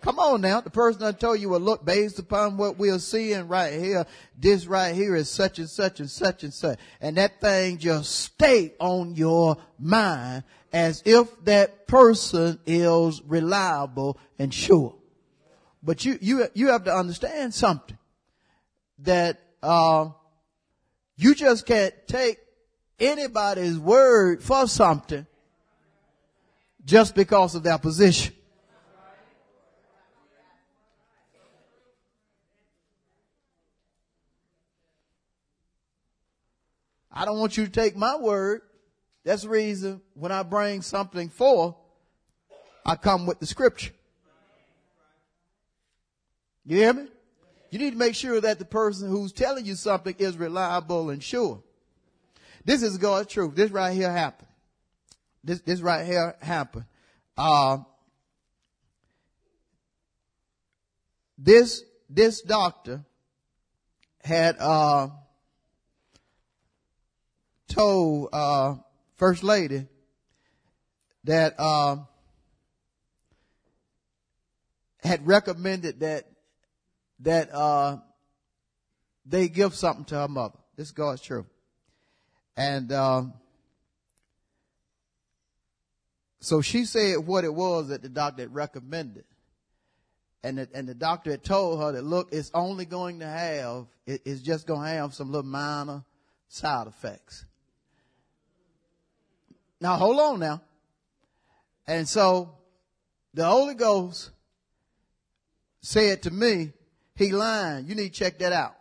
Come 0.00 0.18
on 0.18 0.40
now. 0.40 0.60
The 0.60 0.70
person 0.70 1.02
I 1.02 1.12
told 1.12 1.40
you, 1.40 1.50
well, 1.50 1.60
look, 1.60 1.84
based 1.84 2.18
upon 2.18 2.56
what 2.56 2.78
we're 2.78 3.00
seeing 3.00 3.48
right 3.48 3.72
here, 3.72 4.06
this 4.38 4.66
right 4.66 4.94
here 4.94 5.14
is 5.16 5.28
such 5.28 5.58
and 5.58 5.68
such 5.68 6.00
and 6.00 6.08
such 6.08 6.44
and 6.44 6.54
such. 6.54 6.78
And 7.00 7.16
that 7.16 7.40
thing 7.40 7.78
just 7.78 8.14
stay 8.14 8.74
on 8.78 9.16
your 9.16 9.56
mind 9.78 10.44
as 10.72 11.02
if 11.04 11.28
that 11.44 11.86
person 11.86 12.60
is 12.64 13.20
reliable 13.22 14.18
and 14.38 14.54
sure. 14.54 14.97
But 15.82 16.04
you, 16.04 16.18
you, 16.20 16.46
you 16.54 16.68
have 16.68 16.84
to 16.84 16.94
understand 16.94 17.54
something 17.54 17.98
that, 19.00 19.40
uh, 19.62 20.10
you 21.16 21.34
just 21.34 21.66
can't 21.66 21.94
take 22.06 22.38
anybody's 23.00 23.76
word 23.76 24.42
for 24.42 24.68
something 24.68 25.26
just 26.84 27.14
because 27.14 27.54
of 27.56 27.64
their 27.64 27.78
position. 27.78 28.34
I 37.10 37.24
don't 37.24 37.40
want 37.40 37.56
you 37.56 37.64
to 37.64 37.70
take 37.70 37.96
my 37.96 38.14
word. 38.16 38.62
That's 39.24 39.42
the 39.42 39.48
reason 39.48 40.00
when 40.14 40.30
I 40.30 40.44
bring 40.44 40.82
something 40.82 41.28
forth, 41.30 41.74
I 42.86 42.94
come 42.94 43.26
with 43.26 43.40
the 43.40 43.46
scripture. 43.46 43.90
You 46.68 46.76
hear 46.76 46.92
me? 46.92 47.06
You 47.70 47.78
need 47.78 47.92
to 47.92 47.96
make 47.96 48.14
sure 48.14 48.42
that 48.42 48.58
the 48.58 48.66
person 48.66 49.08
who's 49.08 49.32
telling 49.32 49.64
you 49.64 49.74
something 49.74 50.14
is 50.18 50.36
reliable 50.36 51.08
and 51.08 51.22
sure. 51.22 51.62
This 52.62 52.82
is 52.82 52.98
God's 52.98 53.32
truth. 53.32 53.54
This 53.54 53.70
right 53.70 53.94
here 53.94 54.12
happened. 54.12 54.50
This, 55.42 55.62
this 55.62 55.80
right 55.80 56.04
here 56.04 56.36
happened. 56.42 56.84
Uh, 57.38 57.78
this, 61.38 61.84
this 62.10 62.42
doctor 62.42 63.02
had, 64.22 64.56
uh, 64.60 65.08
told, 67.68 68.28
uh, 68.30 68.74
First 69.16 69.42
Lady 69.42 69.86
that, 71.24 71.54
uh, 71.58 71.96
had 75.02 75.26
recommended 75.26 76.00
that, 76.00 76.26
that, 77.20 77.52
uh, 77.52 77.98
they 79.26 79.48
give 79.48 79.74
something 79.74 80.04
to 80.06 80.14
her 80.16 80.28
mother. 80.28 80.58
This 80.76 80.88
is 80.88 80.92
God's 80.92 81.20
truth. 81.20 81.46
And 82.56 82.90
um, 82.92 83.34
so 86.40 86.60
she 86.60 86.84
said 86.84 87.18
what 87.18 87.44
it 87.44 87.52
was 87.52 87.88
that 87.88 88.02
the 88.02 88.08
doctor 88.08 88.42
had 88.42 88.54
recommended. 88.54 89.24
And 90.42 90.58
the, 90.58 90.68
and 90.72 90.88
the 90.88 90.94
doctor 90.94 91.32
had 91.32 91.42
told 91.42 91.80
her 91.80 91.92
that, 91.92 92.04
look, 92.04 92.28
it's 92.32 92.50
only 92.54 92.84
going 92.84 93.20
to 93.20 93.26
have, 93.26 93.86
it, 94.06 94.22
it's 94.24 94.40
just 94.40 94.66
going 94.66 94.82
to 94.82 94.88
have 94.88 95.14
some 95.14 95.30
little 95.30 95.48
minor 95.48 96.04
side 96.48 96.86
effects. 96.86 97.44
Now 99.80 99.96
hold 99.96 100.18
on 100.18 100.40
now. 100.40 100.62
And 101.86 102.08
so 102.08 102.54
the 103.34 103.44
Holy 103.44 103.74
Ghost 103.74 104.30
said 105.80 106.22
to 106.22 106.30
me, 106.30 106.72
he 107.18 107.32
lying. 107.32 107.86
You 107.86 107.94
need 107.96 108.14
to 108.14 108.18
check 108.18 108.38
that 108.38 108.52
out. 108.52 108.74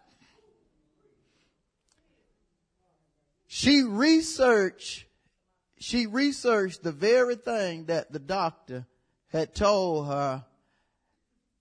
She 3.47 3.81
researched, 3.81 5.05
she 5.79 6.05
researched 6.05 6.83
the 6.83 6.91
very 6.91 7.35
thing 7.35 7.85
that 7.85 8.11
the 8.11 8.19
doctor 8.19 8.85
had 9.31 9.55
told 9.55 10.07
her. 10.07 10.45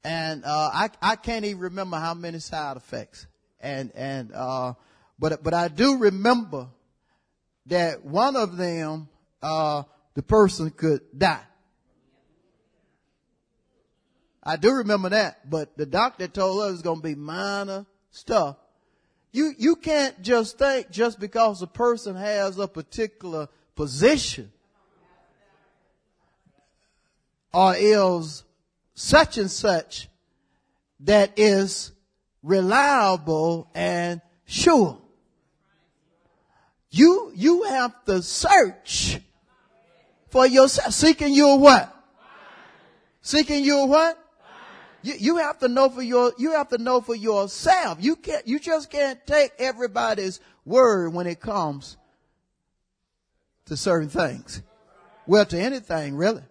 And, 0.05 0.45
uh, 0.45 0.71
I, 0.73 0.91
I 1.01 1.17
can't 1.17 1.45
even 1.45 1.61
remember 1.61 1.97
how 1.97 2.15
many 2.15 2.39
side 2.39 2.77
effects. 2.77 3.27
And, 3.61 3.91
and, 3.95 4.33
uh, 4.33 4.75
but, 5.19 5.43
but 5.43 5.55
I 5.55 5.69
do 5.69 5.97
remember 5.97 6.69
that 7.67 8.05
one 8.05 8.37
of 8.37 8.57
them, 8.57 9.09
uh, 9.43 9.85
the 10.15 10.23
person 10.23 10.71
could 10.71 11.01
die. 11.17 11.43
I 14.47 14.57
do 14.57 14.73
remember 14.73 15.11
that, 15.11 15.51
but 15.51 15.77
the 15.77 15.85
doctor 15.85 16.29
told 16.29 16.63
us 16.63 16.75
it's 16.75 16.83
going 16.83 17.01
to 17.01 17.03
be 17.03 17.15
minor 17.15 17.85
stuff 18.11 18.57
you, 19.37 19.53
you 19.59 19.77
can't 19.77 20.23
just 20.23 20.57
think 20.57 20.91
just 20.91 21.21
because 21.21 21.61
a 21.61 21.67
person 21.67 22.17
has 22.17 22.59
a 22.59 22.67
particular 22.67 23.49
position 23.75 24.51
or 27.53 27.75
is 27.77 28.45
such 28.95 29.37
and 29.37 29.51
such 29.51 30.09
that 31.01 31.39
is 31.39 31.93
reliable 32.43 33.69
and 33.75 34.23
sure. 34.47 34.97
You, 36.91 37.31
you 37.35 37.65
have 37.65 38.07
to 38.07 38.23
search 38.23 39.21
for 40.31 40.47
yourself. 40.47 40.95
Seeking 40.95 41.35
your 41.35 41.59
what? 41.59 41.95
Seeking 43.21 43.65
your 43.65 43.87
what? 43.87 44.19
You, 45.15 45.37
have 45.37 45.61
to 45.61 45.69
know 45.69 45.89
for 45.89 46.03
your, 46.03 46.33
you 46.37 46.53
have 46.53 46.69
to 46.71 46.79
know 46.79 47.01
for 47.01 47.15
yourself. 47.15 47.99
You 48.01 48.17
can't, 48.17 48.47
you 48.47 48.59
just 48.59 48.91
can't 48.91 49.25
take 49.25 49.53
everybody's 49.59 50.41
word 50.65 51.15
when 51.15 51.29
it 51.29 51.39
comes 51.39 51.97
to 53.67 53.77
certain 53.77 54.09
things. 54.09 54.63
Well, 55.27 55.47
to 55.47 55.61
anything, 55.61 56.17
really. 56.17 56.43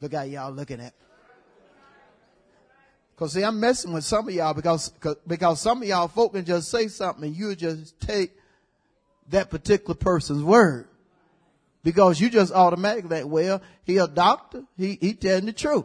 Look 0.00 0.12
how 0.12 0.22
y'all 0.22 0.52
looking 0.52 0.80
at. 0.80 0.92
Cause 3.16 3.34
see, 3.34 3.44
I'm 3.44 3.60
messing 3.60 3.92
with 3.92 4.04
some 4.04 4.26
of 4.26 4.34
y'all 4.34 4.54
because, 4.54 4.92
because 5.26 5.60
some 5.60 5.82
of 5.82 5.88
y'all 5.88 6.08
folk 6.08 6.32
can 6.32 6.44
just 6.44 6.68
say 6.68 6.88
something 6.88 7.24
and 7.24 7.36
you 7.36 7.54
just 7.54 8.00
take 8.00 8.32
that 9.28 9.50
particular 9.50 9.94
person's 9.94 10.42
word. 10.42 10.88
Because 11.84 12.20
you 12.20 12.28
just 12.28 12.52
automatically, 12.52 13.22
well, 13.22 13.62
he 13.84 13.98
a 13.98 14.08
doctor, 14.08 14.64
he, 14.76 14.98
he 15.00 15.14
telling 15.14 15.46
the 15.46 15.52
truth. 15.52 15.84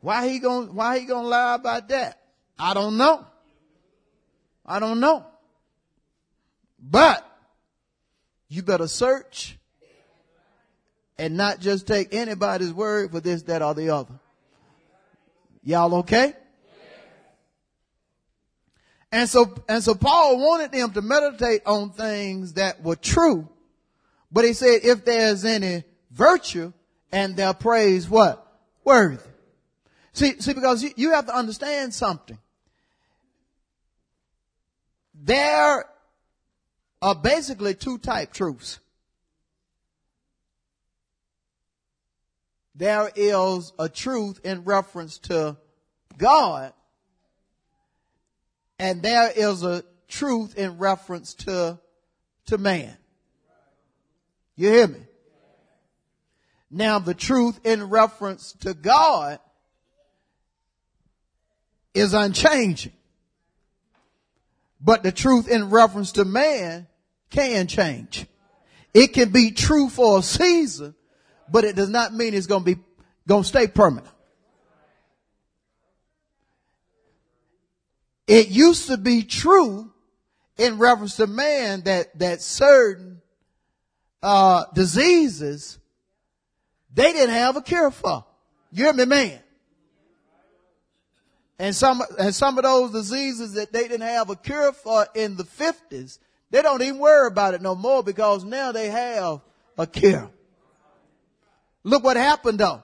Why 0.00 0.28
he 0.28 0.38
gonna, 0.38 0.72
why 0.72 0.98
he 0.98 1.06
gonna 1.06 1.28
lie 1.28 1.54
about 1.54 1.88
that? 1.88 2.20
I 2.58 2.74
don't 2.74 2.96
know. 2.96 3.26
I 4.64 4.78
don't 4.78 5.00
know. 5.00 5.26
But 6.78 7.26
you 8.48 8.62
better 8.62 8.88
search 8.88 9.58
and 11.18 11.36
not 11.36 11.60
just 11.60 11.86
take 11.86 12.14
anybody's 12.14 12.72
word 12.72 13.10
for 13.10 13.20
this, 13.20 13.42
that, 13.42 13.62
or 13.62 13.74
the 13.74 13.90
other. 13.90 14.14
Y'all 15.62 15.94
okay? 15.96 16.34
And 19.10 19.28
so, 19.28 19.54
and 19.68 19.82
so 19.82 19.94
Paul 19.94 20.38
wanted 20.38 20.72
them 20.72 20.92
to 20.92 21.02
meditate 21.02 21.62
on 21.64 21.90
things 21.90 22.54
that 22.54 22.82
were 22.82 22.96
true, 22.96 23.48
but 24.30 24.44
he 24.44 24.52
said 24.52 24.80
if 24.82 25.04
there's 25.04 25.44
any 25.44 25.84
virtue 26.10 26.72
and 27.12 27.36
their 27.36 27.54
praise 27.54 28.08
what? 28.08 28.46
Worthy. 28.84 29.22
See, 30.16 30.40
see, 30.40 30.54
because 30.54 30.82
you, 30.82 30.92
you 30.96 31.10
have 31.10 31.26
to 31.26 31.36
understand 31.36 31.92
something. 31.92 32.38
There 35.14 35.84
are 37.02 37.14
basically 37.14 37.74
two 37.74 37.98
type 37.98 38.32
truths. 38.32 38.80
There 42.74 43.10
is 43.14 43.74
a 43.78 43.90
truth 43.90 44.40
in 44.42 44.64
reference 44.64 45.18
to 45.18 45.58
God, 46.16 46.72
and 48.78 49.02
there 49.02 49.30
is 49.36 49.62
a 49.64 49.84
truth 50.08 50.56
in 50.56 50.78
reference 50.78 51.34
to, 51.34 51.78
to 52.46 52.56
man. 52.56 52.96
You 54.56 54.70
hear 54.70 54.88
me? 54.88 55.00
Now 56.70 57.00
the 57.00 57.12
truth 57.12 57.60
in 57.64 57.90
reference 57.90 58.54
to 58.60 58.72
God 58.72 59.40
is 61.96 62.14
unchanging. 62.14 62.92
But 64.80 65.02
the 65.02 65.12
truth 65.12 65.48
in 65.48 65.70
reference 65.70 66.12
to 66.12 66.24
man 66.24 66.86
can 67.30 67.66
change. 67.66 68.26
It 68.94 69.08
can 69.08 69.30
be 69.30 69.50
true 69.50 69.88
for 69.88 70.18
a 70.18 70.22
season, 70.22 70.94
but 71.50 71.64
it 71.64 71.76
does 71.76 71.88
not 71.88 72.14
mean 72.14 72.34
it's 72.34 72.46
going 72.46 72.64
to 72.64 72.74
be, 72.76 72.80
going 73.26 73.42
to 73.42 73.48
stay 73.48 73.66
permanent. 73.66 74.12
It 78.26 78.48
used 78.48 78.88
to 78.88 78.96
be 78.96 79.22
true 79.22 79.92
in 80.56 80.78
reference 80.78 81.16
to 81.16 81.26
man 81.26 81.82
that, 81.82 82.18
that 82.18 82.42
certain, 82.42 83.20
uh, 84.22 84.64
diseases 84.74 85.78
they 86.96 87.12
didn't 87.12 87.34
have 87.34 87.56
a 87.56 87.62
cure 87.62 87.90
for. 87.90 88.24
You 88.72 88.84
hear 88.84 88.92
me, 88.94 89.04
man? 89.04 89.38
And 91.58 91.74
some, 91.74 92.02
and 92.18 92.34
some 92.34 92.58
of 92.58 92.64
those 92.64 92.92
diseases 92.92 93.54
that 93.54 93.72
they 93.72 93.88
didn't 93.88 94.02
have 94.02 94.28
a 94.28 94.36
cure 94.36 94.72
for 94.72 95.06
in 95.14 95.36
the 95.36 95.44
fifties, 95.44 96.18
they 96.50 96.62
don't 96.62 96.82
even 96.82 96.98
worry 96.98 97.28
about 97.28 97.54
it 97.54 97.62
no 97.62 97.74
more 97.74 98.02
because 98.02 98.44
now 98.44 98.72
they 98.72 98.88
have 98.88 99.40
a 99.78 99.86
cure. 99.86 100.30
Look 101.82 102.04
what 102.04 102.16
happened 102.16 102.58
though. 102.58 102.82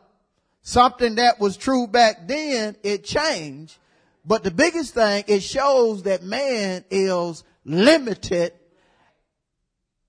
Something 0.63 1.17
that 1.17 1.41
was 1.41 1.57
true 1.57 1.87
back 1.87 2.29
then, 2.29 2.77
it 2.83 3.05
changed. 3.05 3.77
But 4.25 4.45
the 4.45 4.51
biggest 4.53 4.95
thing, 4.95 5.25
it 5.27 5.43
shows 5.43 6.05
that 6.05 6.23
man 6.23 6.85
is 6.91 7.43
limited 7.65 8.53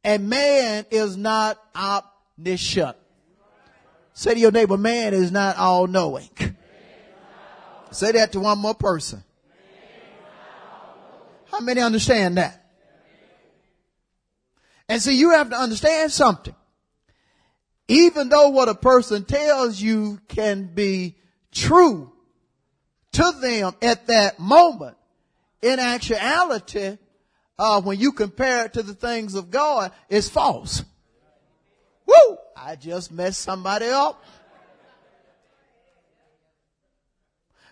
and 0.04 0.30
man 0.30 0.86
is 0.92 1.18
not 1.18 1.60
omniscient. 1.76 2.96
Say 4.14 4.36
to 4.36 4.40
your 4.40 4.52
neighbor, 4.52 4.78
man 4.78 5.14
is 5.14 5.32
not 5.32 5.58
all 5.58 5.88
knowing. 5.88 6.30
Say 7.96 8.12
that 8.14 8.32
to 8.34 8.40
one 8.40 8.60
more 8.60 8.76
person. 8.76 9.24
How 11.52 11.60
many 11.60 11.82
understand 11.82 12.38
that? 12.38 12.60
And 14.90 15.02
see, 15.02 15.18
you 15.18 15.32
have 15.32 15.50
to 15.52 15.56
understand 15.56 16.12
something. 16.12 16.56
Even 17.88 18.30
though 18.30 18.50
what 18.50 18.70
a 18.70 18.76
person 18.76 19.24
tells 19.24 19.80
you 19.80 20.20
can 20.28 20.74
be 20.74 21.16
true 21.52 22.12
to 23.14 23.32
them 23.42 23.74
at 23.82 24.08
that 24.08 24.40
moment, 24.40 24.98
in 25.62 25.80
actuality, 25.80 26.98
uh, 27.58 27.82
when 27.82 28.00
you 28.00 28.12
compare 28.12 28.66
it 28.66 28.74
to 28.74 28.84
the 28.84 28.94
things 28.94 29.36
of 29.36 29.52
God, 29.52 29.92
it's 30.10 30.28
false. 30.28 30.84
Woo! 32.06 32.38
I 32.58 32.76
just 32.76 33.12
messed 33.12 33.42
somebody 33.42 33.88
up. 33.88 34.24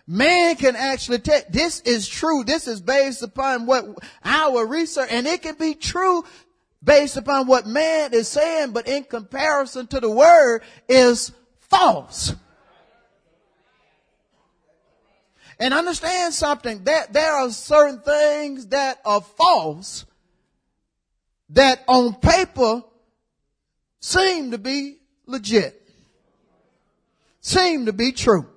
Man 0.06 0.56
can 0.56 0.74
actually 0.74 1.20
take, 1.20 1.48
this 1.48 1.80
is 1.80 2.08
true. 2.08 2.42
This 2.44 2.66
is 2.66 2.80
based 2.80 3.22
upon 3.22 3.66
what 3.66 3.84
our 4.24 4.66
research, 4.66 5.08
and 5.10 5.26
it 5.26 5.42
can 5.42 5.54
be 5.54 5.74
true 5.74 6.24
based 6.82 7.16
upon 7.16 7.46
what 7.46 7.66
man 7.66 8.12
is 8.12 8.26
saying, 8.28 8.72
but 8.72 8.88
in 8.88 9.04
comparison 9.04 9.86
to 9.86 10.00
the 10.00 10.10
word 10.10 10.62
is 10.88 11.32
false. 11.60 12.34
And 15.58 15.72
understand 15.72 16.34
something, 16.34 16.84
that 16.84 17.12
there 17.12 17.32
are 17.32 17.50
certain 17.50 18.00
things 18.00 18.66
that 18.68 19.00
are 19.04 19.20
false 19.20 20.04
that 21.50 21.84
on 21.86 22.14
paper 22.14 22.82
seem 24.00 24.50
to 24.50 24.58
be 24.58 24.98
legit. 25.26 25.88
Seem 27.40 27.86
to 27.86 27.92
be 27.92 28.10
true. 28.10 28.48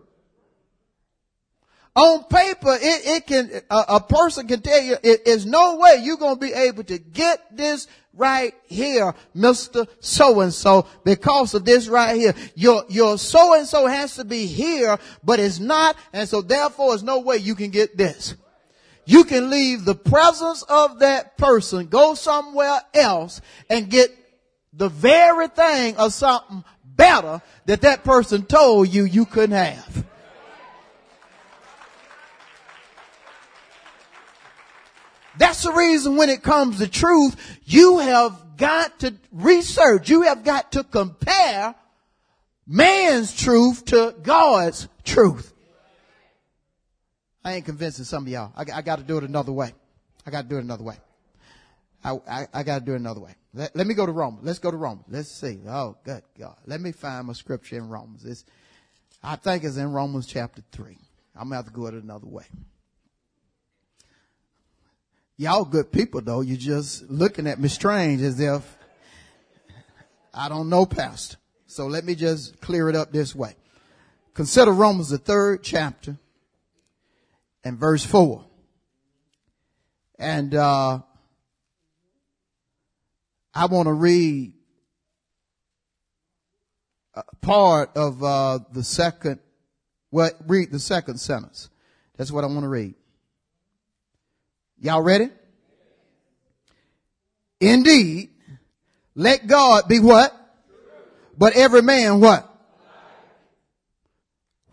On 1.96 2.26
paper, 2.26 2.74
it, 2.74 3.06
it 3.06 3.26
can, 3.26 3.50
a, 3.70 3.84
a, 3.96 4.00
person 4.02 4.48
can 4.48 4.62
tell 4.62 4.82
you, 4.82 4.98
it 5.02 5.26
is 5.26 5.46
no 5.46 5.78
way 5.78 6.00
you're 6.02 6.18
going 6.18 6.36
to 6.36 6.40
be 6.40 6.52
able 6.52 6.84
to 6.84 6.98
get 6.98 7.56
this 7.56 7.88
right 8.14 8.54
here, 8.66 9.14
Mr. 9.34 9.88
So-and-so, 10.02 10.88
because 11.06 11.54
of 11.54 11.64
this 11.64 11.88
right 11.88 12.16
here. 12.16 12.34
Your, 12.56 12.84
your 12.90 13.18
so-and-so 13.18 13.88
has 13.88 14.16
to 14.16 14.26
be 14.26 14.46
here, 14.46 14.98
but 15.24 15.40
it's 15.40 15.60
not, 15.60 15.96
and 16.12 16.28
so 16.28 16.42
therefore 16.42 16.90
there's 16.90 17.04
no 17.04 17.20
way 17.20 17.38
you 17.38 17.56
can 17.56 17.72
get 17.72 17.96
this. 17.98 18.36
You 19.06 19.24
can 19.24 19.50
leave 19.50 19.86
the 19.86 19.96
presence 19.96 20.64
of 20.64 21.00
that 21.00 21.38
person, 21.38 21.88
go 21.88 22.16
somewhere 22.16 22.82
else, 22.94 23.40
and 23.70 23.90
get 23.90 24.10
the 24.74 24.90
very 24.90 25.48
thing 25.48 25.98
or 25.98 26.10
something 26.10 26.64
better 26.84 27.42
that 27.68 27.82
that 27.82 28.04
person 28.04 28.46
told 28.46 28.90
you 28.90 29.06
you 29.06 29.26
couldn't 29.26 29.56
have. 29.56 30.05
That's 35.38 35.64
the 35.64 35.72
reason 35.72 36.16
when 36.16 36.30
it 36.30 36.44
comes 36.44 36.80
to 36.80 36.88
truth, 36.88 37.60
you 37.66 38.00
have 38.00 38.58
got 38.58 39.00
to 39.00 39.14
research, 39.32 40.10
you 40.10 40.24
have 40.24 40.44
got 40.44 40.72
to 40.74 40.84
compare 40.84 41.76
man's 42.66 43.36
truth 43.36 43.86
to 43.86 44.16
God's 44.24 44.88
truth. 45.04 45.54
I 47.44 47.54
ain't 47.54 47.66
convincing 47.66 48.06
some 48.06 48.24
of 48.24 48.30
y'all. 48.30 48.52
I, 48.56 48.66
I 48.74 48.82
got 48.82 48.98
to 48.98 49.04
do 49.04 49.18
it 49.18 49.24
another 49.24 49.52
way. 49.52 49.74
I 50.26 50.32
got 50.32 50.44
to 50.44 50.48
do 50.48 50.58
it 50.58 50.64
another 50.64 50.84
way. 50.84 50.98
I, 52.04 52.20
I, 52.28 52.48
I 52.54 52.64
got 52.64 52.80
to 52.80 52.86
do 52.86 52.94
it 52.94 53.00
another 53.00 53.22
way. 53.22 53.36
Let, 53.54 53.76
let, 53.76 53.86
me 53.86 53.94
go 53.94 54.06
to 54.06 54.12
Romans. 54.12 54.44
Let's 54.44 54.60
go 54.60 54.72
to 54.72 54.78
Romans. 54.78 55.06
Let's 55.10 55.32
see. 55.32 55.62
Oh, 55.68 55.96
good 56.04 56.24
God. 56.40 56.56
Let 56.66 56.82
me 56.82 56.92
find 56.92 57.28
my 57.28 57.34
scripture 57.34 57.78
in 57.78 57.88
Romans. 57.88 58.26
It's, 58.26 58.46
I 59.24 59.36
think 59.36 59.64
it's 59.64 59.78
in 59.78 59.92
Romans 59.92 60.26
chapter 60.26 60.64
3. 60.72 60.98
I'm 61.36 61.50
going 61.50 61.52
to 61.52 61.56
have 61.56 61.66
to 61.66 61.72
go 61.72 61.86
it 61.88 61.94
another 61.94 62.28
way. 62.28 62.46
Y'all 65.38 65.66
good 65.66 65.92
people 65.92 66.22
though. 66.22 66.42
You're 66.42 66.58
just 66.58 67.10
looking 67.10 67.48
at 67.48 67.60
me 67.60 67.68
strange 67.68 68.22
as 68.22 68.40
if 68.40 68.78
I 70.34 70.50
don't 70.50 70.70
know 70.70 70.86
pastor. 70.86 71.38
So 71.68 71.88
let 71.88 72.06
me 72.06 72.16
just 72.16 72.62
clear 72.62 72.90
it 72.90 72.96
up 72.96 73.12
this 73.12 73.36
way. 73.36 73.56
Consider 74.34 74.72
Romans 74.72 75.10
the 75.10 75.18
third 75.18 75.64
chapter 75.64 76.18
and 77.64 77.78
verse 77.78 78.06
four. 78.06 78.46
And, 80.18 80.56
uh, 80.56 81.00
I 83.58 83.68
want 83.68 83.88
to 83.88 83.94
read 83.94 84.52
part 87.40 87.96
of 87.96 88.22
uh, 88.22 88.60
the 88.74 88.84
second, 88.84 89.40
well, 90.12 90.32
read 90.46 90.72
the 90.72 90.80
second 90.80 91.20
sentence. 91.20 91.70
That's 92.18 92.34
what 92.34 92.44
I 92.44 92.48
want 92.48 92.64
to 92.64 92.68
read. 92.68 92.96
Y'all 94.86 95.02
ready? 95.02 95.32
Indeed, 97.60 98.30
let 99.16 99.48
God 99.48 99.88
be 99.88 99.98
what? 100.00 100.32
But 101.36 101.56
every 101.56 101.82
man 101.82 102.20
what? 102.20 102.48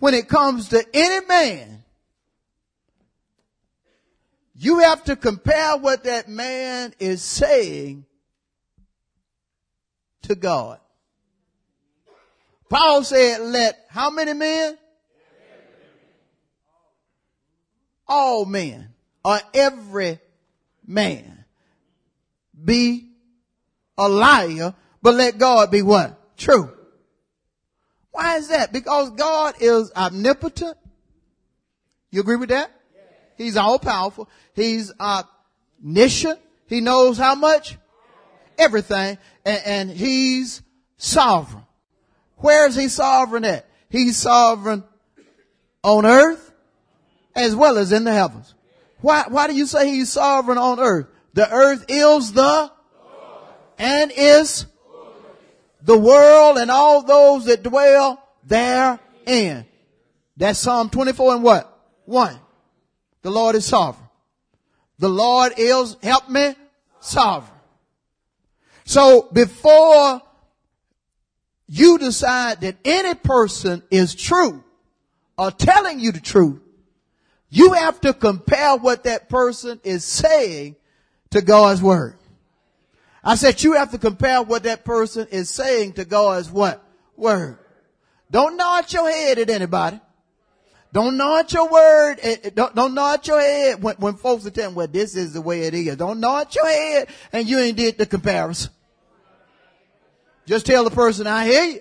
When 0.00 0.12
it 0.12 0.28
comes 0.28 0.68
to 0.68 0.84
any 0.92 1.24
man, 1.24 1.82
you 4.54 4.80
have 4.80 5.02
to 5.04 5.16
compare 5.16 5.78
what 5.78 6.04
that 6.04 6.28
man 6.28 6.92
is 6.98 7.22
saying 7.22 8.04
to 10.24 10.34
God. 10.34 10.78
Paul 12.68 13.02
said, 13.02 13.40
let 13.40 13.86
how 13.88 14.10
many 14.10 14.34
men? 14.34 14.76
All 18.06 18.44
men 18.44 18.92
or 19.24 19.38
every 19.54 20.18
man 20.86 21.44
be 22.64 23.08
a 23.96 24.08
liar, 24.08 24.74
but 25.00 25.14
let 25.14 25.38
God 25.38 25.70
be 25.70 25.82
what? 25.82 26.36
True. 26.36 26.70
Why 28.10 28.36
is 28.36 28.48
that? 28.48 28.72
Because 28.72 29.10
God 29.10 29.54
is 29.60 29.90
omnipotent. 29.92 30.76
You 32.10 32.20
agree 32.20 32.36
with 32.36 32.50
that? 32.50 32.70
He's 33.36 33.56
all 33.56 33.78
powerful. 33.78 34.28
He's 34.54 34.92
omniscient. 35.00 36.38
He 36.66 36.80
knows 36.80 37.16
how 37.18 37.34
much? 37.34 37.78
Everything 38.58 39.18
and, 39.44 39.62
and 39.64 39.90
he's 39.90 40.62
sovereign. 40.96 41.64
Where 42.36 42.66
is 42.66 42.76
he 42.76 42.88
sovereign 42.88 43.44
at? 43.44 43.66
He's 43.88 44.16
sovereign 44.16 44.84
on 45.82 46.06
earth 46.06 46.52
as 47.34 47.54
well 47.56 47.78
as 47.78 47.92
in 47.92 48.04
the 48.04 48.12
heavens. 48.12 48.54
Why, 49.02 49.24
why 49.28 49.48
do 49.48 49.54
you 49.54 49.66
say 49.66 49.90
he's 49.90 50.12
sovereign 50.12 50.58
on 50.58 50.80
earth? 50.80 51.08
The 51.34 51.50
earth 51.50 51.84
is 51.88 52.32
the 52.32 52.70
and 53.78 54.12
is 54.16 54.66
the 55.82 55.98
world 55.98 56.56
and 56.56 56.70
all 56.70 57.02
those 57.02 57.46
that 57.46 57.64
dwell 57.64 58.22
therein. 58.44 59.66
That's 60.36 60.58
Psalm 60.60 60.88
24 60.88 61.34
and 61.34 61.42
what? 61.42 61.68
One. 62.04 62.38
The 63.22 63.30
Lord 63.30 63.56
is 63.56 63.66
sovereign. 63.66 64.08
The 64.98 65.08
Lord 65.08 65.54
is, 65.56 65.96
help 66.02 66.28
me, 66.28 66.54
sovereign. 67.00 67.50
So 68.84 69.28
before 69.32 70.22
you 71.66 71.98
decide 71.98 72.60
that 72.60 72.76
any 72.84 73.14
person 73.14 73.82
is 73.90 74.14
true 74.14 74.62
or 75.36 75.50
telling 75.50 75.98
you 75.98 76.12
the 76.12 76.20
truth, 76.20 76.61
You 77.54 77.74
have 77.74 78.00
to 78.00 78.14
compare 78.14 78.78
what 78.78 79.04
that 79.04 79.28
person 79.28 79.78
is 79.84 80.06
saying 80.06 80.74
to 81.32 81.42
God's 81.42 81.82
word. 81.82 82.16
I 83.22 83.34
said 83.34 83.62
you 83.62 83.74
have 83.74 83.90
to 83.90 83.98
compare 83.98 84.42
what 84.42 84.62
that 84.62 84.86
person 84.86 85.28
is 85.30 85.50
saying 85.50 85.92
to 85.94 86.06
God's 86.06 86.50
what? 86.50 86.82
Word. 87.14 87.58
Don't 88.30 88.56
nod 88.56 88.90
your 88.90 89.06
head 89.10 89.38
at 89.38 89.50
anybody. 89.50 90.00
Don't 90.94 91.18
nod 91.18 91.52
your 91.52 91.68
word. 91.68 92.20
Don't, 92.54 92.74
don't 92.74 92.94
nod 92.94 93.26
your 93.26 93.38
head 93.38 93.82
when, 93.82 93.96
when 93.96 94.14
folks 94.14 94.46
are 94.46 94.50
telling, 94.50 94.74
well, 94.74 94.88
this 94.88 95.14
is 95.14 95.34
the 95.34 95.42
way 95.42 95.64
it 95.64 95.74
is. 95.74 95.96
Don't 95.96 96.20
nod 96.20 96.54
your 96.54 96.66
head 96.66 97.08
and 97.34 97.46
you 97.46 97.58
ain't 97.58 97.76
did 97.76 97.98
the 97.98 98.06
comparison. 98.06 98.72
Just 100.46 100.64
tell 100.64 100.84
the 100.84 100.90
person, 100.90 101.26
I 101.26 101.44
hear 101.44 101.64
you. 101.64 101.80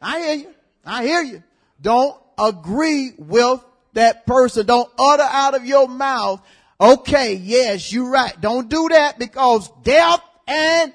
I 0.00 0.20
hear 0.20 0.34
you. 0.34 0.54
I 0.84 1.04
hear 1.04 1.22
you. 1.22 1.42
Don't 1.82 2.16
agree 2.38 3.14
with 3.18 3.64
that 3.96 4.26
person. 4.26 4.66
Don't 4.66 4.90
utter 4.98 5.22
out 5.22 5.54
of 5.54 5.66
your 5.66 5.88
mouth, 5.88 6.40
okay, 6.80 7.34
yes, 7.34 7.92
you're 7.92 8.08
right. 8.08 8.38
Don't 8.40 8.68
do 8.68 8.88
that 8.90 9.18
because 9.18 9.70
death 9.82 10.22
and 10.46 10.94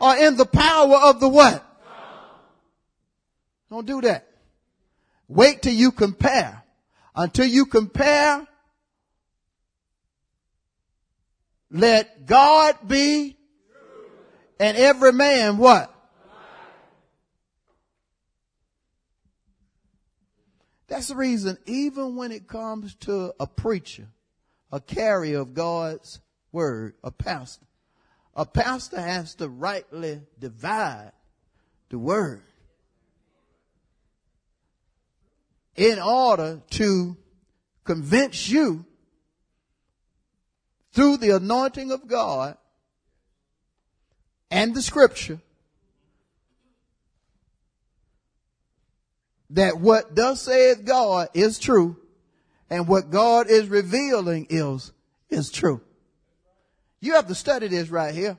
are 0.00 0.18
in 0.18 0.36
the 0.36 0.46
power 0.46 0.96
of 0.96 1.20
the 1.20 1.28
what? 1.28 1.64
Don't 3.70 3.86
do 3.86 4.00
that. 4.02 4.26
Wait 5.28 5.62
till 5.62 5.72
you 5.72 5.92
compare. 5.92 6.62
Until 7.14 7.46
you 7.46 7.66
compare, 7.66 8.46
let 11.70 12.26
God 12.26 12.76
be 12.86 13.36
and 14.58 14.76
every 14.76 15.12
man 15.12 15.58
what? 15.58 15.94
That's 20.90 21.06
the 21.06 21.14
reason, 21.14 21.56
even 21.66 22.16
when 22.16 22.32
it 22.32 22.48
comes 22.48 22.96
to 22.96 23.32
a 23.38 23.46
preacher, 23.46 24.08
a 24.72 24.80
carrier 24.80 25.38
of 25.38 25.54
God's 25.54 26.20
word, 26.50 26.94
a 27.04 27.12
pastor, 27.12 27.64
a 28.34 28.44
pastor 28.44 29.00
has 29.00 29.36
to 29.36 29.48
rightly 29.48 30.20
divide 30.40 31.12
the 31.90 31.98
word 31.98 32.42
in 35.76 36.00
order 36.00 36.60
to 36.70 37.16
convince 37.84 38.48
you 38.48 38.84
through 40.92 41.18
the 41.18 41.36
anointing 41.36 41.92
of 41.92 42.08
God 42.08 42.56
and 44.50 44.74
the 44.74 44.82
scripture 44.82 45.40
that 49.50 49.78
what 49.78 50.14
thus 50.14 50.42
saith 50.42 50.84
God 50.84 51.28
is 51.34 51.58
true 51.58 51.96
and 52.68 52.86
what 52.86 53.10
God 53.10 53.48
is 53.50 53.68
revealing 53.68 54.46
is, 54.48 54.92
is 55.28 55.50
true. 55.50 55.80
You 57.00 57.14
have 57.14 57.28
to 57.28 57.34
study 57.34 57.66
this 57.68 57.88
right 57.88 58.14
here 58.14 58.38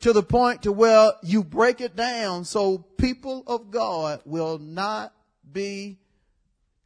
to 0.00 0.12
the 0.12 0.22
point 0.22 0.62
to 0.62 0.72
where 0.72 1.12
you 1.22 1.44
break 1.44 1.80
it 1.80 1.94
down 1.94 2.44
so 2.44 2.78
people 2.78 3.44
of 3.46 3.70
God 3.70 4.20
will 4.24 4.58
not 4.58 5.14
be 5.52 5.98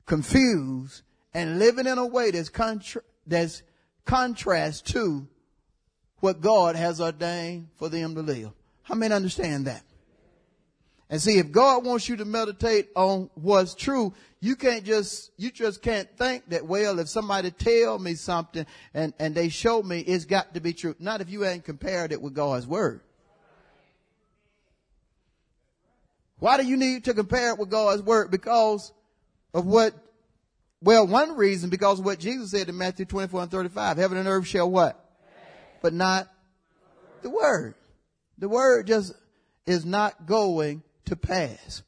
confused 0.04 1.02
and 1.32 1.58
living 1.58 1.86
in 1.86 1.98
a 1.98 2.06
way 2.06 2.30
that's 2.30 2.50
contra- 2.50 3.02
that's 3.26 3.62
contrast 4.04 4.86
to 4.88 5.26
what 6.20 6.40
God 6.40 6.76
has 6.76 7.00
ordained 7.00 7.68
for 7.76 7.88
them 7.88 8.14
to 8.14 8.22
live. 8.22 8.50
How 8.82 8.94
many 8.94 9.14
understand 9.14 9.66
that? 9.66 9.82
And 11.08 11.22
see, 11.22 11.38
if 11.38 11.52
God 11.52 11.84
wants 11.84 12.08
you 12.08 12.16
to 12.16 12.24
meditate 12.24 12.88
on 12.96 13.30
what's 13.34 13.74
true, 13.74 14.12
you 14.40 14.56
can't 14.56 14.84
just, 14.84 15.30
you 15.36 15.52
just 15.52 15.80
can't 15.80 16.08
think 16.18 16.48
that, 16.48 16.66
well, 16.66 16.98
if 16.98 17.08
somebody 17.08 17.52
tell 17.52 17.98
me 17.98 18.14
something 18.14 18.66
and, 18.92 19.14
and 19.20 19.34
they 19.34 19.48
show 19.48 19.82
me, 19.82 20.00
it's 20.00 20.24
got 20.24 20.54
to 20.54 20.60
be 20.60 20.72
true. 20.72 20.96
Not 20.98 21.20
if 21.20 21.30
you 21.30 21.44
ain't 21.44 21.64
compared 21.64 22.10
it 22.10 22.20
with 22.20 22.34
God's 22.34 22.66
word. 22.66 23.02
Why 26.38 26.56
do 26.58 26.66
you 26.66 26.76
need 26.76 27.04
to 27.04 27.14
compare 27.14 27.50
it 27.50 27.58
with 27.58 27.70
God's 27.70 28.02
word? 28.02 28.30
Because 28.30 28.92
of 29.54 29.64
what, 29.64 29.94
well, 30.82 31.06
one 31.06 31.36
reason, 31.36 31.70
because 31.70 32.00
of 32.00 32.04
what 32.04 32.18
Jesus 32.18 32.50
said 32.50 32.68
in 32.68 32.76
Matthew 32.76 33.06
24 33.06 33.42
and 33.42 33.50
35. 33.50 33.96
Heaven 33.96 34.18
and 34.18 34.28
earth 34.28 34.46
shall 34.46 34.70
what? 34.70 35.02
But 35.82 35.92
not 35.92 36.28
the 37.22 37.30
word. 37.30 37.74
The 38.38 38.48
word 38.48 38.88
just 38.88 39.14
is 39.66 39.86
not 39.86 40.26
going 40.26 40.82
to 41.06 41.16
pass. 41.16 41.82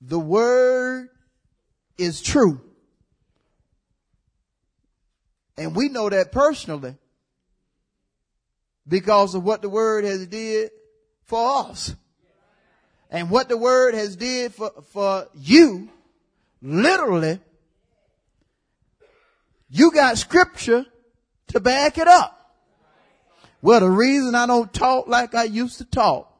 The 0.00 0.18
word 0.18 1.08
is 1.98 2.22
true. 2.22 2.60
And 5.58 5.74
we 5.74 5.88
know 5.88 6.08
that 6.08 6.32
personally 6.32 6.96
because 8.86 9.34
of 9.34 9.42
what 9.42 9.62
the 9.62 9.68
word 9.68 10.04
has 10.04 10.26
did 10.26 10.70
for 11.24 11.70
us. 11.70 11.94
And 13.10 13.30
what 13.30 13.48
the 13.48 13.56
word 13.56 13.94
has 13.94 14.16
did 14.16 14.54
for, 14.54 14.70
for 14.92 15.28
you, 15.34 15.88
literally, 16.60 17.40
you 19.70 19.90
got 19.92 20.18
scripture 20.18 20.84
to 21.48 21.60
back 21.60 21.98
it 21.98 22.08
up. 22.08 22.32
Well, 23.62 23.80
the 23.80 23.90
reason 23.90 24.34
I 24.34 24.46
don't 24.46 24.72
talk 24.72 25.08
like 25.08 25.34
I 25.34 25.44
used 25.44 25.78
to 25.78 25.84
talk 25.84 26.35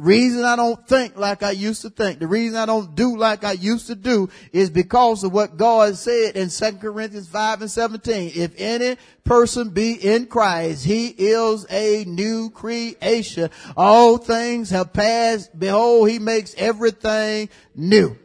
reason 0.00 0.44
I 0.44 0.56
don't 0.56 0.88
think 0.88 1.16
like 1.16 1.44
I 1.44 1.52
used 1.52 1.82
to 1.82 1.90
think, 1.90 2.18
the 2.18 2.26
reason 2.26 2.58
I 2.58 2.66
don't 2.66 2.96
do 2.96 3.16
like 3.16 3.44
I 3.44 3.52
used 3.52 3.86
to 3.86 3.94
do 3.94 4.28
is 4.52 4.68
because 4.68 5.22
of 5.22 5.32
what 5.32 5.56
God 5.56 5.96
said 5.96 6.36
in 6.36 6.48
2 6.48 6.72
Corinthians 6.78 7.28
5 7.28 7.62
and 7.62 7.70
17. 7.70 8.32
If 8.34 8.52
any 8.56 8.96
person 9.22 9.70
be 9.70 9.92
in 9.92 10.26
Christ, 10.26 10.84
he 10.84 11.08
is 11.08 11.64
a 11.70 12.04
new 12.06 12.50
creation. 12.50 13.50
All 13.76 14.18
things 14.18 14.70
have 14.70 14.92
passed. 14.92 15.56
Behold, 15.58 16.10
he 16.10 16.18
makes 16.18 16.54
everything 16.58 17.48
new. 17.76 18.16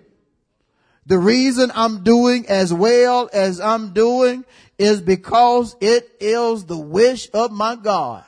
The 1.05 1.19
reason 1.19 1.71
I'm 1.75 2.03
doing 2.03 2.47
as 2.47 2.73
well 2.73 3.29
as 3.31 3.59
I'm 3.59 3.93
doing 3.93 4.43
is 4.79 5.01
because 5.01 5.75
it 5.81 6.09
is 6.19 6.65
the 6.65 6.77
wish 6.77 7.29
of 7.33 7.51
my 7.51 7.75
God. 7.75 8.23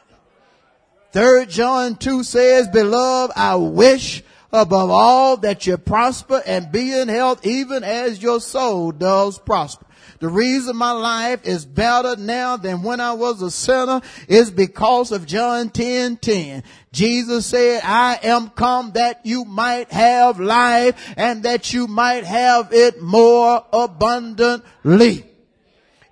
Third 1.12 1.50
John 1.50 1.96
2 1.96 2.24
says, 2.24 2.70
Beloved, 2.70 3.34
I 3.36 3.56
wish 3.56 4.24
above 4.54 4.90
all 4.90 5.38
that 5.38 5.66
you 5.66 5.78
prosper 5.78 6.42
and 6.46 6.72
be 6.72 6.98
in 6.98 7.08
health 7.08 7.46
even 7.46 7.84
as 7.84 8.22
your 8.22 8.40
soul 8.40 8.92
does 8.92 9.38
prosper. 9.40 9.86
The 10.20 10.30
reason 10.30 10.76
my 10.76 10.92
life 10.92 11.48
is 11.48 11.66
better 11.66 12.16
now 12.16 12.56
than 12.56 12.84
when 12.84 13.02
I 13.02 13.14
was 13.14 13.42
a 13.42 13.50
sinner 13.50 14.02
is 14.28 14.52
because 14.52 15.12
of 15.12 15.26
John 15.26 15.70
10, 15.70 16.18
10. 16.18 16.64
Jesus 16.92 17.48
said, 17.48 17.82
I 17.84 18.20
am 18.22 18.50
come 18.50 18.92
that 18.92 19.26
you 19.26 19.46
might 19.46 19.92
have 19.92 20.40
life 20.40 21.14
and 21.18 21.44
that 21.44 21.74
you 21.74 21.88
might 21.88 22.24
have 22.24 22.72
it 22.72 23.02
more 23.02 23.66
abundantly. 23.74 25.31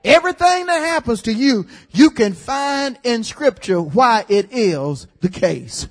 Everything 0.04 0.66
that 0.68 0.80
happens 0.80 1.24
to 1.24 1.34
you, 1.34 1.68
you 1.92 2.10
can 2.12 2.34
find 2.34 2.98
in 3.04 3.24
scripture 3.24 3.82
why 3.82 4.26
it 4.30 4.50
is 4.52 5.08
the 5.20 5.30
case. 5.30 5.88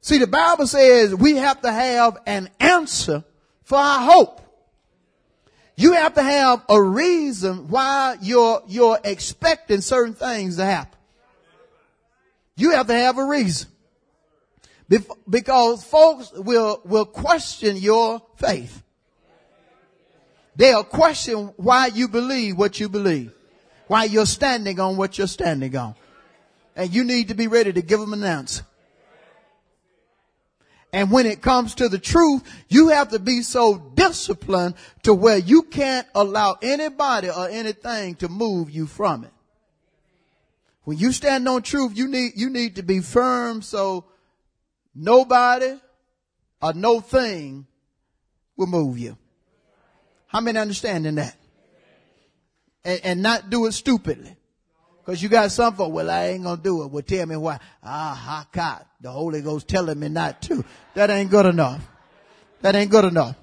See, 0.00 0.18
the 0.18 0.26
Bible 0.26 0.66
says 0.66 1.14
we 1.14 1.36
have 1.36 1.60
to 1.62 1.72
have 1.72 2.18
an 2.26 2.48
answer 2.58 3.24
for 3.64 3.78
our 3.78 4.10
hope. 4.10 4.40
You 5.76 5.94
have 5.94 6.14
to 6.14 6.22
have 6.22 6.64
a 6.68 6.82
reason 6.82 7.68
why 7.68 8.16
you're, 8.20 8.62
you're 8.66 8.98
expecting 9.02 9.80
certain 9.80 10.14
things 10.14 10.56
to 10.56 10.64
happen. 10.64 10.98
You 12.56 12.72
have 12.72 12.86
to 12.88 12.94
have 12.94 13.18
a 13.18 13.24
reason. 13.24 13.68
Because 15.28 15.84
folks 15.84 16.32
will, 16.32 16.80
will 16.84 17.06
question 17.06 17.76
your 17.76 18.20
faith. 18.36 18.82
They'll 20.60 20.84
question 20.84 21.54
why 21.56 21.86
you 21.86 22.06
believe 22.06 22.58
what 22.58 22.78
you 22.78 22.90
believe. 22.90 23.32
Why 23.86 24.04
you're 24.04 24.26
standing 24.26 24.78
on 24.78 24.98
what 24.98 25.16
you're 25.16 25.26
standing 25.26 25.74
on. 25.74 25.94
And 26.76 26.92
you 26.92 27.02
need 27.02 27.28
to 27.28 27.34
be 27.34 27.46
ready 27.46 27.72
to 27.72 27.80
give 27.80 27.98
them 27.98 28.12
an 28.12 28.22
answer. 28.22 28.66
And 30.92 31.10
when 31.10 31.24
it 31.24 31.40
comes 31.40 31.76
to 31.76 31.88
the 31.88 31.98
truth, 31.98 32.42
you 32.68 32.88
have 32.88 33.08
to 33.08 33.18
be 33.18 33.40
so 33.40 33.78
disciplined 33.78 34.74
to 35.04 35.14
where 35.14 35.38
you 35.38 35.62
can't 35.62 36.06
allow 36.14 36.58
anybody 36.60 37.30
or 37.30 37.48
anything 37.48 38.16
to 38.16 38.28
move 38.28 38.68
you 38.68 38.86
from 38.86 39.24
it. 39.24 39.32
When 40.84 40.98
you 40.98 41.12
stand 41.12 41.48
on 41.48 41.62
truth, 41.62 41.96
you 41.96 42.06
need, 42.06 42.32
you 42.36 42.50
need 42.50 42.76
to 42.76 42.82
be 42.82 43.00
firm 43.00 43.62
so 43.62 44.04
nobody 44.94 45.80
or 46.60 46.74
no 46.74 47.00
thing 47.00 47.66
will 48.58 48.66
move 48.66 48.98
you. 48.98 49.16
How 50.30 50.40
many 50.40 50.58
understanding 50.58 51.16
that? 51.16 51.34
And, 52.84 53.00
and 53.02 53.22
not 53.22 53.50
do 53.50 53.66
it 53.66 53.72
stupidly. 53.72 54.36
Cause 55.04 55.20
you 55.20 55.28
got 55.28 55.50
some 55.50 55.74
folk, 55.74 55.92
well, 55.92 56.08
I 56.08 56.26
ain't 56.28 56.44
gonna 56.44 56.62
do 56.62 56.84
it. 56.84 56.90
Well, 56.92 57.02
tell 57.02 57.26
me 57.26 57.36
why. 57.36 57.58
Ah, 57.82 58.14
ha, 58.14 58.46
God. 58.52 58.84
The 59.00 59.10
Holy 59.10 59.40
Ghost 59.40 59.66
telling 59.66 59.98
me 59.98 60.08
not 60.08 60.40
to. 60.42 60.64
That 60.94 61.10
ain't 61.10 61.30
good 61.30 61.46
enough. 61.46 61.84
That 62.60 62.76
ain't 62.76 62.92
good 62.92 63.06
enough. 63.06 63.34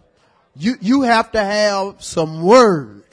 You, 0.55 0.75
you 0.79 1.01
have 1.01 1.31
to 1.33 1.43
have 1.43 2.01
some 2.01 2.41
word. 2.41 3.03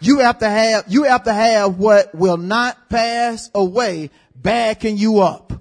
You 0.00 0.20
have 0.20 0.38
to 0.38 0.48
have, 0.48 0.84
you 0.86 1.02
have 1.02 1.24
to 1.24 1.32
have 1.32 1.78
what 1.78 2.14
will 2.14 2.36
not 2.36 2.88
pass 2.88 3.50
away 3.54 4.10
backing 4.36 4.96
you 4.96 5.18
up. 5.18 5.52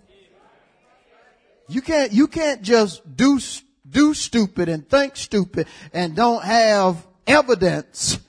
You 1.68 1.82
can't, 1.82 2.12
you 2.12 2.28
can't 2.28 2.62
just 2.62 3.16
do, 3.16 3.40
do 3.90 4.14
stupid 4.14 4.70
and 4.70 4.88
think 4.88 5.16
stupid 5.16 5.68
and 5.94 6.16
don't 6.16 6.44
have 6.44 7.08
evidence 7.30 8.20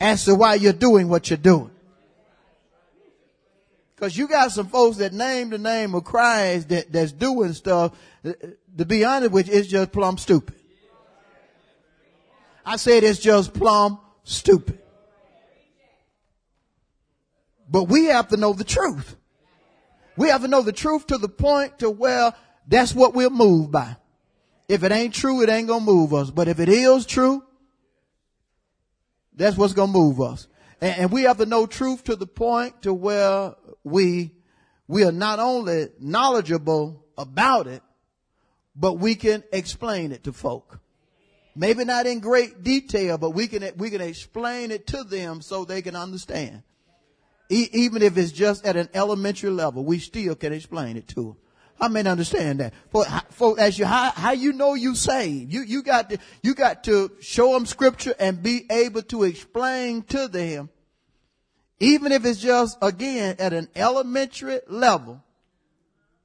as 0.00 0.24
to 0.24 0.34
why 0.34 0.54
you're 0.54 0.72
doing 0.72 1.08
what 1.08 1.28
you're 1.28 1.36
doing. 1.36 1.70
Cause 3.96 4.16
you 4.16 4.28
got 4.28 4.52
some 4.52 4.66
folks 4.66 4.98
that 4.98 5.12
name 5.12 5.50
the 5.50 5.58
name 5.58 5.94
of 5.94 6.04
Christ 6.04 6.68
that, 6.68 6.92
that's 6.92 7.12
doing 7.12 7.52
stuff, 7.52 7.96
to 8.22 8.84
be 8.84 9.04
honest 9.04 9.32
with 9.32 9.48
you, 9.48 9.54
it's 9.54 9.68
just 9.68 9.92
plumb 9.92 10.18
stupid. 10.18 10.56
I 12.66 12.76
said 12.76 13.04
it's 13.04 13.18
just 13.18 13.54
plumb 13.54 14.00
stupid. 14.24 14.78
But 17.70 17.84
we 17.84 18.06
have 18.06 18.28
to 18.28 18.36
know 18.36 18.52
the 18.52 18.64
truth. 18.64 19.16
We 20.16 20.28
have 20.28 20.42
to 20.42 20.48
know 20.48 20.62
the 20.62 20.72
truth 20.72 21.06
to 21.08 21.18
the 21.18 21.28
point 21.28 21.78
to 21.78 21.90
where 21.90 22.34
that's 22.66 22.94
what 22.94 23.14
we're 23.14 23.30
moved 23.30 23.72
by. 23.72 23.96
If 24.68 24.82
it 24.82 24.92
ain't 24.92 25.14
true, 25.14 25.42
it 25.42 25.48
ain't 25.48 25.68
gonna 25.68 25.84
move 25.84 26.14
us. 26.14 26.30
But 26.30 26.48
if 26.48 26.58
it 26.58 26.68
is 26.68 27.06
true, 27.06 27.43
that's 29.34 29.56
what's 29.56 29.72
gonna 29.72 29.92
move 29.92 30.20
us. 30.20 30.48
And, 30.80 30.98
and 31.00 31.12
we 31.12 31.22
have 31.22 31.38
to 31.38 31.46
know 31.46 31.66
truth 31.66 32.04
to 32.04 32.16
the 32.16 32.26
point 32.26 32.82
to 32.82 32.94
where 32.94 33.54
we, 33.82 34.32
we 34.86 35.04
are 35.04 35.12
not 35.12 35.38
only 35.38 35.88
knowledgeable 36.00 37.04
about 37.16 37.66
it, 37.66 37.82
but 38.76 38.94
we 38.94 39.14
can 39.14 39.42
explain 39.52 40.12
it 40.12 40.24
to 40.24 40.32
folk. 40.32 40.80
Maybe 41.56 41.84
not 41.84 42.06
in 42.06 42.18
great 42.18 42.64
detail, 42.64 43.16
but 43.16 43.30
we 43.30 43.46
can, 43.46 43.70
we 43.76 43.90
can 43.90 44.00
explain 44.00 44.72
it 44.72 44.88
to 44.88 45.04
them 45.04 45.40
so 45.40 45.64
they 45.64 45.82
can 45.82 45.94
understand. 45.94 46.62
E- 47.48 47.68
even 47.72 48.02
if 48.02 48.18
it's 48.18 48.32
just 48.32 48.66
at 48.66 48.76
an 48.76 48.88
elementary 48.92 49.50
level, 49.50 49.84
we 49.84 50.00
still 50.00 50.34
can 50.34 50.52
explain 50.52 50.96
it 50.96 51.06
to 51.08 51.14
them. 51.22 51.36
I 51.80 51.88
mean, 51.88 52.06
understand 52.06 52.60
that. 52.60 52.72
For, 52.90 53.04
for 53.30 53.58
as 53.58 53.78
you, 53.78 53.84
how, 53.84 54.10
how 54.10 54.32
you 54.32 54.52
know 54.52 54.74
you 54.74 54.94
saved, 54.94 55.52
you, 55.52 55.62
you 55.62 55.82
got 55.82 56.10
to, 56.10 56.18
you 56.42 56.54
got 56.54 56.84
to 56.84 57.10
show 57.20 57.52
them 57.52 57.66
scripture 57.66 58.14
and 58.18 58.42
be 58.42 58.66
able 58.70 59.02
to 59.02 59.24
explain 59.24 60.02
to 60.04 60.28
them, 60.28 60.70
even 61.80 62.12
if 62.12 62.24
it's 62.24 62.40
just, 62.40 62.78
again, 62.80 63.36
at 63.38 63.52
an 63.52 63.68
elementary 63.74 64.60
level, 64.68 65.22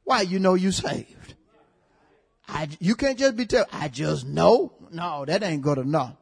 why 0.03 0.21
you 0.21 0.39
know 0.39 0.53
you 0.53 0.71
saved. 0.71 1.35
I, 2.47 2.69
you 2.79 2.95
can't 2.95 3.17
just 3.17 3.35
be 3.35 3.45
tell, 3.45 3.65
I 3.71 3.89
just 3.89 4.25
know. 4.25 4.73
No, 4.91 5.25
that 5.25 5.43
ain't 5.43 5.61
good 5.61 5.77
enough. 5.77 6.15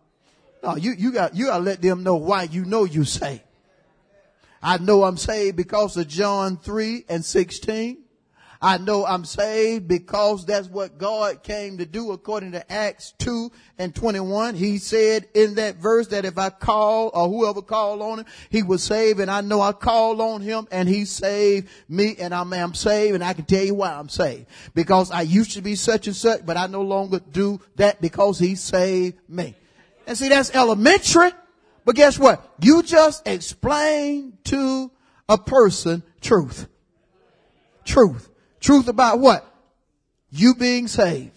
No, 0.63 0.75
you, 0.75 0.91
you 0.91 1.11
got, 1.11 1.35
you 1.35 1.45
gotta 1.45 1.63
let 1.63 1.81
them 1.81 2.03
know 2.03 2.15
why 2.15 2.43
you 2.43 2.65
know 2.65 2.83
you 2.83 3.03
saved. 3.05 3.43
I 4.61 4.77
know 4.79 5.03
I'm 5.03 5.17
saved 5.17 5.55
because 5.55 5.95
of 5.97 6.07
John 6.07 6.57
3 6.57 7.05
and 7.07 7.23
16. 7.23 7.97
I 8.61 8.77
know 8.77 9.05
I'm 9.05 9.25
saved 9.25 9.87
because 9.87 10.45
that's 10.45 10.67
what 10.67 10.97
God 10.97 11.43
came 11.43 11.77
to 11.77 11.85
do 11.85 12.11
according 12.11 12.53
to 12.53 12.71
Acts 12.71 13.13
2 13.19 13.51
and 13.77 13.93
21. 13.93 14.55
He 14.55 14.77
said 14.77 15.27
in 15.33 15.55
that 15.55 15.75
verse 15.75 16.07
that 16.07 16.25
if 16.25 16.37
I 16.37 16.49
call 16.49 17.11
or 17.13 17.29
whoever 17.29 17.61
called 17.61 18.01
on 18.01 18.19
him, 18.19 18.25
he 18.49 18.63
was 18.63 18.83
saved 18.83 19.19
and 19.19 19.29
I 19.29 19.41
know 19.41 19.61
I 19.61 19.73
called 19.73 20.19
on 20.21 20.41
him 20.41 20.67
and 20.71 20.89
he 20.89 21.05
saved 21.05 21.69
me 21.87 22.15
and 22.19 22.33
I'm, 22.33 22.51
I'm 22.53 22.73
saved 22.73 23.15
and 23.15 23.23
I 23.23 23.33
can 23.33 23.45
tell 23.45 23.63
you 23.63 23.75
why 23.75 23.93
I'm 23.93 24.09
saved. 24.09 24.47
Because 24.73 25.11
I 25.11 25.21
used 25.21 25.51
to 25.53 25.61
be 25.61 25.75
such 25.75 26.07
and 26.07 26.15
such, 26.15 26.45
but 26.45 26.57
I 26.57 26.67
no 26.67 26.81
longer 26.81 27.19
do 27.19 27.61
that 27.75 28.01
because 28.01 28.39
he 28.39 28.55
saved 28.55 29.17
me. 29.27 29.55
And 30.07 30.17
see, 30.17 30.29
that's 30.29 30.55
elementary. 30.55 31.31
But 31.85 31.95
guess 31.95 32.17
what? 32.17 32.53
You 32.59 32.81
just 32.83 33.27
explain 33.27 34.37
to 34.45 34.91
a 35.29 35.37
person 35.37 36.03
truth. 36.21 36.67
Truth. 37.85 38.29
Truth 38.59 38.87
about 38.87 39.19
what? 39.19 39.45
You 40.29 40.55
being 40.55 40.87
saved. 40.87 41.31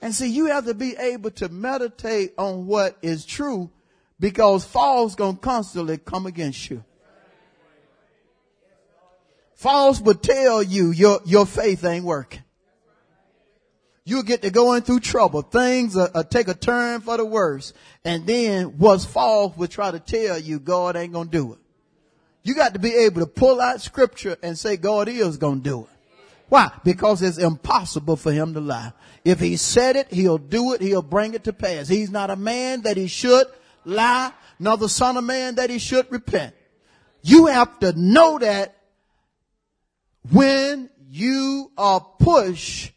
And 0.00 0.14
see, 0.14 0.28
you 0.28 0.46
have 0.46 0.66
to 0.66 0.74
be 0.74 0.94
able 0.96 1.30
to 1.32 1.48
meditate 1.48 2.34
on 2.38 2.66
what 2.66 2.96
is 3.02 3.24
true 3.24 3.70
because 4.20 4.64
false 4.64 5.14
gonna 5.14 5.36
constantly 5.36 5.98
come 5.98 6.26
against 6.26 6.70
you. 6.70 6.84
False 9.54 10.00
will 10.00 10.14
tell 10.14 10.62
you 10.62 10.90
your, 10.90 11.20
your 11.24 11.46
faith 11.46 11.84
ain't 11.84 12.04
working. 12.04 12.42
You'll 14.04 14.22
get 14.22 14.42
to 14.42 14.50
going 14.50 14.82
through 14.82 15.00
trouble. 15.00 15.42
Things 15.42 15.98
take 16.30 16.46
a 16.46 16.54
turn 16.54 17.00
for 17.00 17.16
the 17.16 17.24
worse. 17.24 17.72
And 18.04 18.24
then 18.26 18.78
what's 18.78 19.04
false 19.04 19.56
will 19.56 19.66
try 19.66 19.90
to 19.90 19.98
tell 19.98 20.38
you 20.38 20.60
God 20.60 20.94
ain't 20.94 21.12
gonna 21.12 21.28
do 21.28 21.54
it. 21.54 21.58
You 22.46 22.54
got 22.54 22.74
to 22.74 22.78
be 22.78 22.94
able 22.94 23.22
to 23.22 23.26
pull 23.26 23.60
out 23.60 23.80
scripture 23.80 24.36
and 24.40 24.56
say 24.56 24.76
God 24.76 25.08
is 25.08 25.36
going 25.36 25.64
to 25.64 25.68
do 25.68 25.80
it. 25.80 26.16
Why? 26.48 26.70
Because 26.84 27.20
it's 27.20 27.38
impossible 27.38 28.14
for 28.14 28.30
him 28.30 28.54
to 28.54 28.60
lie. 28.60 28.92
If 29.24 29.40
he 29.40 29.56
said 29.56 29.96
it, 29.96 30.12
he'll 30.12 30.38
do 30.38 30.72
it. 30.72 30.80
He'll 30.80 31.02
bring 31.02 31.34
it 31.34 31.42
to 31.44 31.52
pass. 31.52 31.88
He's 31.88 32.08
not 32.08 32.30
a 32.30 32.36
man 32.36 32.82
that 32.82 32.96
he 32.96 33.08
should 33.08 33.48
lie, 33.84 34.32
nor 34.60 34.76
the 34.76 34.88
son 34.88 35.16
of 35.16 35.24
man 35.24 35.56
that 35.56 35.70
he 35.70 35.80
should 35.80 36.06
repent. 36.12 36.54
You 37.20 37.46
have 37.46 37.80
to 37.80 37.92
know 37.94 38.38
that 38.38 38.76
when 40.30 40.88
you 41.10 41.72
are 41.76 41.98
pushed 41.98 42.92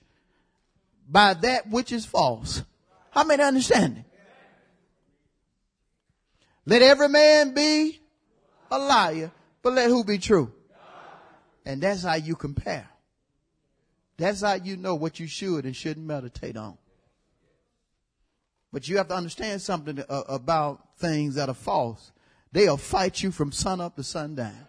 by 1.09 1.33
that 1.33 1.67
which 1.71 1.91
is 1.91 2.05
false. 2.05 2.63
How 3.09 3.23
many 3.23 3.41
understand 3.41 3.97
it? 3.97 4.05
Let 6.67 6.83
every 6.83 7.09
man 7.09 7.55
be 7.55 7.99
a 8.69 8.77
liar 8.77 9.31
but 9.61 9.73
let 9.73 9.89
who 9.89 10.03
be 10.03 10.17
true? 10.17 10.51
And 11.65 11.81
that's 11.81 12.03
how 12.03 12.15
you 12.15 12.35
compare. 12.35 12.89
That's 14.17 14.41
how 14.41 14.55
you 14.55 14.75
know 14.75 14.95
what 14.95 15.19
you 15.19 15.27
should 15.27 15.65
and 15.65 15.75
shouldn't 15.75 16.05
meditate 16.05 16.57
on. 16.57 16.77
But 18.71 18.87
you 18.87 18.97
have 18.97 19.07
to 19.07 19.15
understand 19.15 19.61
something 19.61 20.03
uh, 20.07 20.23
about 20.27 20.97
things 20.97 21.35
that 21.35 21.49
are 21.49 21.55
false. 21.55 22.11
They'll 22.51 22.77
fight 22.77 23.21
you 23.23 23.31
from 23.31 23.51
sun 23.51 23.81
up 23.81 23.95
to 23.95 24.03
sundown. 24.03 24.67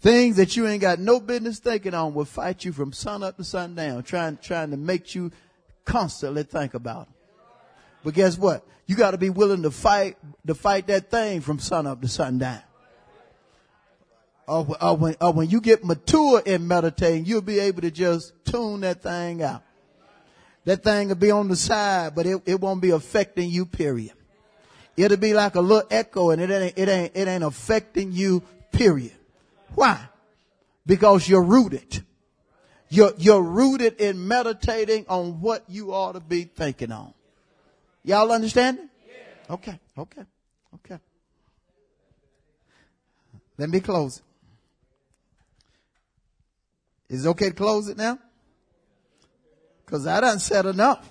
Things 0.00 0.36
that 0.36 0.54
you 0.54 0.66
ain't 0.66 0.82
got 0.82 0.98
no 0.98 1.18
business 1.18 1.58
thinking 1.58 1.94
on 1.94 2.12
will 2.12 2.26
fight 2.26 2.64
you 2.64 2.72
from 2.72 2.92
sun 2.92 3.22
up 3.22 3.38
to 3.38 3.44
sundown, 3.44 4.02
trying, 4.02 4.36
trying 4.36 4.70
to 4.70 4.76
make 4.76 5.14
you 5.14 5.32
constantly 5.84 6.42
think 6.42 6.74
about 6.74 7.06
them. 7.06 7.13
But 8.04 8.14
guess 8.14 8.38
what? 8.38 8.64
You 8.86 8.94
got 8.94 9.12
to 9.12 9.18
be 9.18 9.30
willing 9.30 9.62
to 9.62 9.70
fight 9.70 10.18
to 10.46 10.54
fight 10.54 10.86
that 10.88 11.10
thing 11.10 11.40
from 11.40 11.58
sun 11.58 11.86
up 11.86 12.02
to 12.02 12.08
sundown. 12.08 12.60
Uh, 14.46 14.60
or, 14.60 14.66
or, 14.68 14.84
uh, 14.84 14.94
when, 14.94 15.16
or 15.22 15.32
when 15.32 15.48
you 15.48 15.60
get 15.60 15.84
mature 15.84 16.42
in 16.44 16.68
meditating, 16.68 17.24
you'll 17.24 17.40
be 17.40 17.58
able 17.58 17.80
to 17.80 17.90
just 17.90 18.34
tune 18.44 18.82
that 18.82 19.02
thing 19.02 19.42
out. 19.42 19.62
That 20.66 20.82
thing 20.82 21.08
will 21.08 21.14
be 21.14 21.30
on 21.30 21.48
the 21.48 21.56
side, 21.56 22.14
but 22.14 22.26
it, 22.26 22.42
it 22.44 22.60
won't 22.60 22.82
be 22.82 22.90
affecting 22.90 23.48
you, 23.48 23.64
period. 23.64 24.12
It'll 24.96 25.16
be 25.16 25.32
like 25.32 25.54
a 25.54 25.60
little 25.60 25.88
echo 25.90 26.30
and 26.30 26.42
it 26.42 26.50
ain't, 26.50 26.78
it 26.78 26.88
ain't, 26.88 27.12
it 27.16 27.26
ain't 27.26 27.42
affecting 27.42 28.12
you, 28.12 28.42
period. 28.70 29.12
Why? 29.74 29.98
Because 30.86 31.26
you're 31.26 31.42
rooted. 31.42 32.04
You're, 32.90 33.12
you're 33.16 33.42
rooted 33.42 34.00
in 34.00 34.28
meditating 34.28 35.06
on 35.08 35.40
what 35.40 35.64
you 35.68 35.92
ought 35.92 36.12
to 36.12 36.20
be 36.20 36.44
thinking 36.44 36.92
on. 36.92 37.14
Y'all 38.04 38.30
understand? 38.30 38.78
Okay, 39.48 39.78
okay, 39.98 40.22
okay. 40.74 40.98
Let 43.56 43.70
me 43.70 43.80
close 43.80 44.20
Is 47.08 47.24
it 47.24 47.28
okay 47.30 47.48
to 47.50 47.54
close 47.54 47.88
it 47.88 47.96
now? 47.96 48.18
Cause 49.86 50.06
I 50.06 50.20
done 50.20 50.38
said 50.38 50.66
enough. 50.66 51.08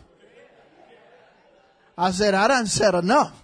I 1.97 2.11
said 2.11 2.33
I 2.33 2.47
done 2.47 2.65
said 2.65 2.95
enough. 2.95 3.39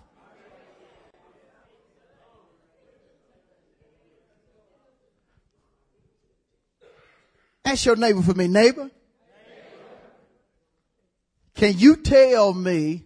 Ask 7.63 7.85
your 7.85 7.95
neighbor 7.95 8.23
for 8.23 8.33
me, 8.33 8.47
neighbor. 8.47 8.89
Can 11.53 11.77
you 11.77 11.97
tell 11.97 12.53
me 12.53 13.03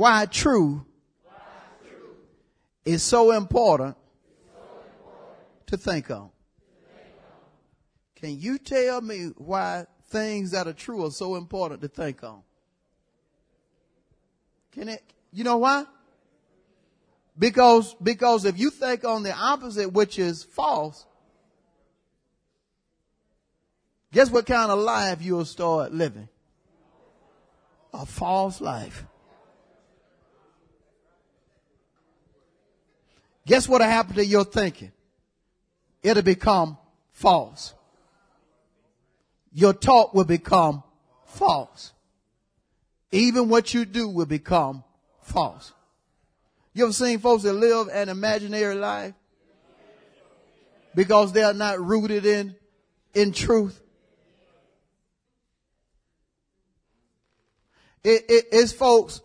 why 0.00 0.24
true 0.24 0.82
is 2.86 3.02
so 3.02 3.32
important 3.32 3.94
to 5.66 5.76
think 5.76 6.10
on. 6.10 6.30
Can 8.16 8.40
you 8.40 8.56
tell 8.56 9.02
me 9.02 9.32
why 9.36 9.84
things 10.08 10.52
that 10.52 10.66
are 10.66 10.72
true 10.72 11.04
are 11.04 11.10
so 11.10 11.36
important 11.36 11.82
to 11.82 11.88
think 11.88 12.24
on? 12.24 12.40
Can 14.72 14.88
it, 14.88 15.02
you 15.34 15.44
know 15.44 15.58
why? 15.58 15.84
Because, 17.38 17.94
because 18.02 18.46
if 18.46 18.58
you 18.58 18.70
think 18.70 19.04
on 19.04 19.22
the 19.22 19.34
opposite, 19.34 19.92
which 19.92 20.18
is 20.18 20.42
false, 20.42 21.04
guess 24.14 24.30
what 24.30 24.46
kind 24.46 24.70
of 24.70 24.78
life 24.78 25.20
you'll 25.20 25.44
start 25.44 25.92
living? 25.92 26.30
A 27.92 28.06
false 28.06 28.62
life. 28.62 29.04
Guess 33.50 33.68
what'll 33.68 33.88
happen 33.88 34.14
to 34.14 34.24
your 34.24 34.44
thinking? 34.44 34.92
It'll 36.04 36.22
become 36.22 36.78
false. 37.10 37.74
Your 39.52 39.72
talk 39.72 40.14
will 40.14 40.22
become 40.22 40.84
false. 41.26 41.92
Even 43.10 43.48
what 43.48 43.74
you 43.74 43.84
do 43.84 44.06
will 44.06 44.26
become 44.26 44.84
false. 45.22 45.72
You 46.74 46.84
ever 46.84 46.92
seen 46.92 47.18
folks 47.18 47.42
that 47.42 47.54
live 47.54 47.88
an 47.92 48.08
imaginary 48.08 48.76
life? 48.76 49.14
Because 50.94 51.32
they 51.32 51.42
are 51.42 51.52
not 51.52 51.84
rooted 51.84 52.24
in, 52.24 52.54
in 53.14 53.32
truth. 53.32 53.80
It, 58.04 58.26
it, 58.28 58.44
it's 58.52 58.72
folks 58.72 59.20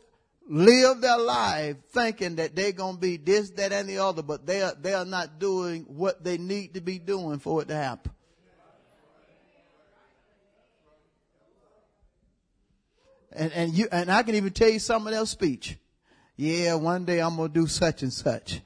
live 0.47 1.01
their 1.01 1.17
life 1.17 1.77
thinking 1.91 2.35
that 2.35 2.55
they're 2.55 2.71
going 2.71 2.95
to 2.95 3.01
be 3.01 3.17
this, 3.17 3.49
that, 3.51 3.71
and 3.71 3.89
the 3.89 3.97
other, 3.97 4.21
but 4.21 4.45
they 4.45 4.61
are, 4.61 4.73
they 4.79 4.93
are 4.93 5.05
not 5.05 5.39
doing 5.39 5.83
what 5.83 6.23
they 6.23 6.37
need 6.37 6.75
to 6.75 6.81
be 6.81 6.99
doing 6.99 7.39
for 7.39 7.61
it 7.61 7.67
to 7.69 7.75
happen. 7.75 8.11
And, 13.31 13.51
and 13.51 13.73
you, 13.73 13.87
and 13.91 14.09
I 14.09 14.23
can 14.23 14.35
even 14.35 14.53
tell 14.53 14.69
you 14.69 14.79
some 14.79 15.07
of 15.07 15.13
their 15.13 15.25
speech. 15.25 15.77
Yeah, 16.37 16.75
one 16.75 17.05
day 17.05 17.21
I'm 17.21 17.35
going 17.35 17.51
to 17.51 17.53
do 17.53 17.67
such 17.67 18.01
and 18.01 18.13
such. 18.13 18.61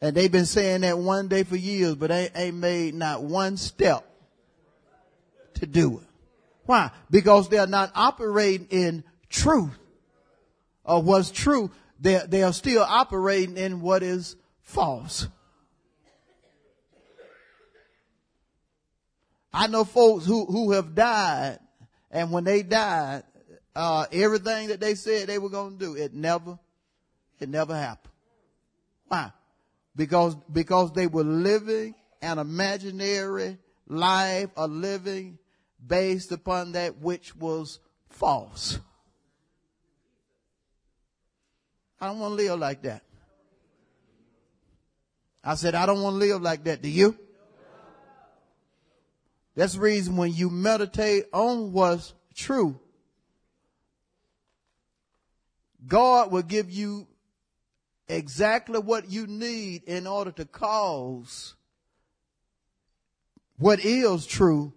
And 0.00 0.16
they've 0.16 0.30
been 0.30 0.46
saying 0.46 0.82
that 0.82 0.98
one 0.98 1.28
day 1.28 1.42
for 1.42 1.56
years, 1.56 1.94
but 1.94 2.10
they 2.10 2.30
ain't 2.34 2.56
made 2.56 2.94
not 2.94 3.22
one 3.22 3.56
step 3.56 4.04
to 5.54 5.66
do 5.66 5.98
it. 5.98 6.06
Why? 6.64 6.90
Because 7.10 7.48
they're 7.48 7.66
not 7.66 7.90
operating 7.94 8.66
in 8.70 9.04
truth 9.28 9.78
or 10.84 11.02
what's 11.02 11.30
true. 11.30 11.70
They're, 12.00 12.26
they 12.26 12.42
are 12.42 12.52
still 12.52 12.82
operating 12.82 13.56
in 13.56 13.80
what 13.80 14.02
is 14.02 14.36
false. 14.62 15.28
I 19.52 19.66
know 19.66 19.84
folks 19.84 20.24
who, 20.24 20.46
who 20.46 20.72
have 20.72 20.94
died 20.94 21.58
and 22.10 22.30
when 22.30 22.44
they 22.44 22.62
died, 22.62 23.22
uh, 23.74 24.06
everything 24.12 24.68
that 24.68 24.80
they 24.80 24.94
said 24.94 25.28
they 25.28 25.38
were 25.38 25.50
going 25.50 25.78
to 25.78 25.84
do, 25.84 25.94
it 25.94 26.12
never, 26.12 26.58
it 27.40 27.48
never 27.48 27.74
happened. 27.74 28.12
Why? 29.08 29.32
Because, 29.96 30.36
because 30.50 30.92
they 30.92 31.06
were 31.06 31.24
living 31.24 31.94
an 32.20 32.38
imaginary 32.38 33.58
life, 33.86 34.50
a 34.56 34.66
living 34.66 35.38
based 35.84 36.32
upon 36.32 36.72
that 36.72 36.98
which 36.98 37.34
was 37.36 37.78
false. 38.08 38.78
I 42.02 42.06
don't 42.06 42.18
want 42.18 42.36
to 42.36 42.42
live 42.44 42.58
like 42.58 42.82
that. 42.82 43.04
I 45.44 45.54
said, 45.54 45.76
I 45.76 45.86
don't 45.86 46.02
want 46.02 46.14
to 46.14 46.18
live 46.18 46.42
like 46.42 46.64
that. 46.64 46.82
Do 46.82 46.88
you? 46.88 47.16
That's 49.54 49.74
the 49.74 49.80
reason 49.80 50.16
when 50.16 50.34
you 50.34 50.50
meditate 50.50 51.26
on 51.32 51.72
what's 51.72 52.12
true, 52.34 52.80
God 55.86 56.32
will 56.32 56.42
give 56.42 56.72
you 56.72 57.06
exactly 58.08 58.80
what 58.80 59.08
you 59.08 59.28
need 59.28 59.84
in 59.84 60.08
order 60.08 60.32
to 60.32 60.44
cause 60.44 61.54
what 63.58 63.78
is 63.78 64.26
true 64.26 64.72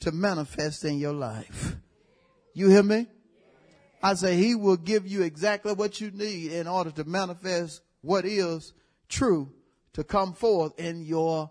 to 0.00 0.12
manifest 0.12 0.84
in 0.84 0.98
your 0.98 1.14
life. 1.14 1.76
You 2.52 2.68
hear 2.68 2.82
me? 2.82 3.06
I 4.02 4.14
say 4.14 4.36
he 4.36 4.54
will 4.54 4.76
give 4.76 5.06
you 5.06 5.22
exactly 5.22 5.72
what 5.72 6.00
you 6.00 6.10
need 6.10 6.52
in 6.52 6.66
order 6.66 6.90
to 6.92 7.04
manifest 7.04 7.82
what 8.00 8.24
is 8.24 8.72
true 9.08 9.52
to 9.92 10.04
come 10.04 10.32
forth 10.32 10.78
in 10.78 11.04
your 11.04 11.50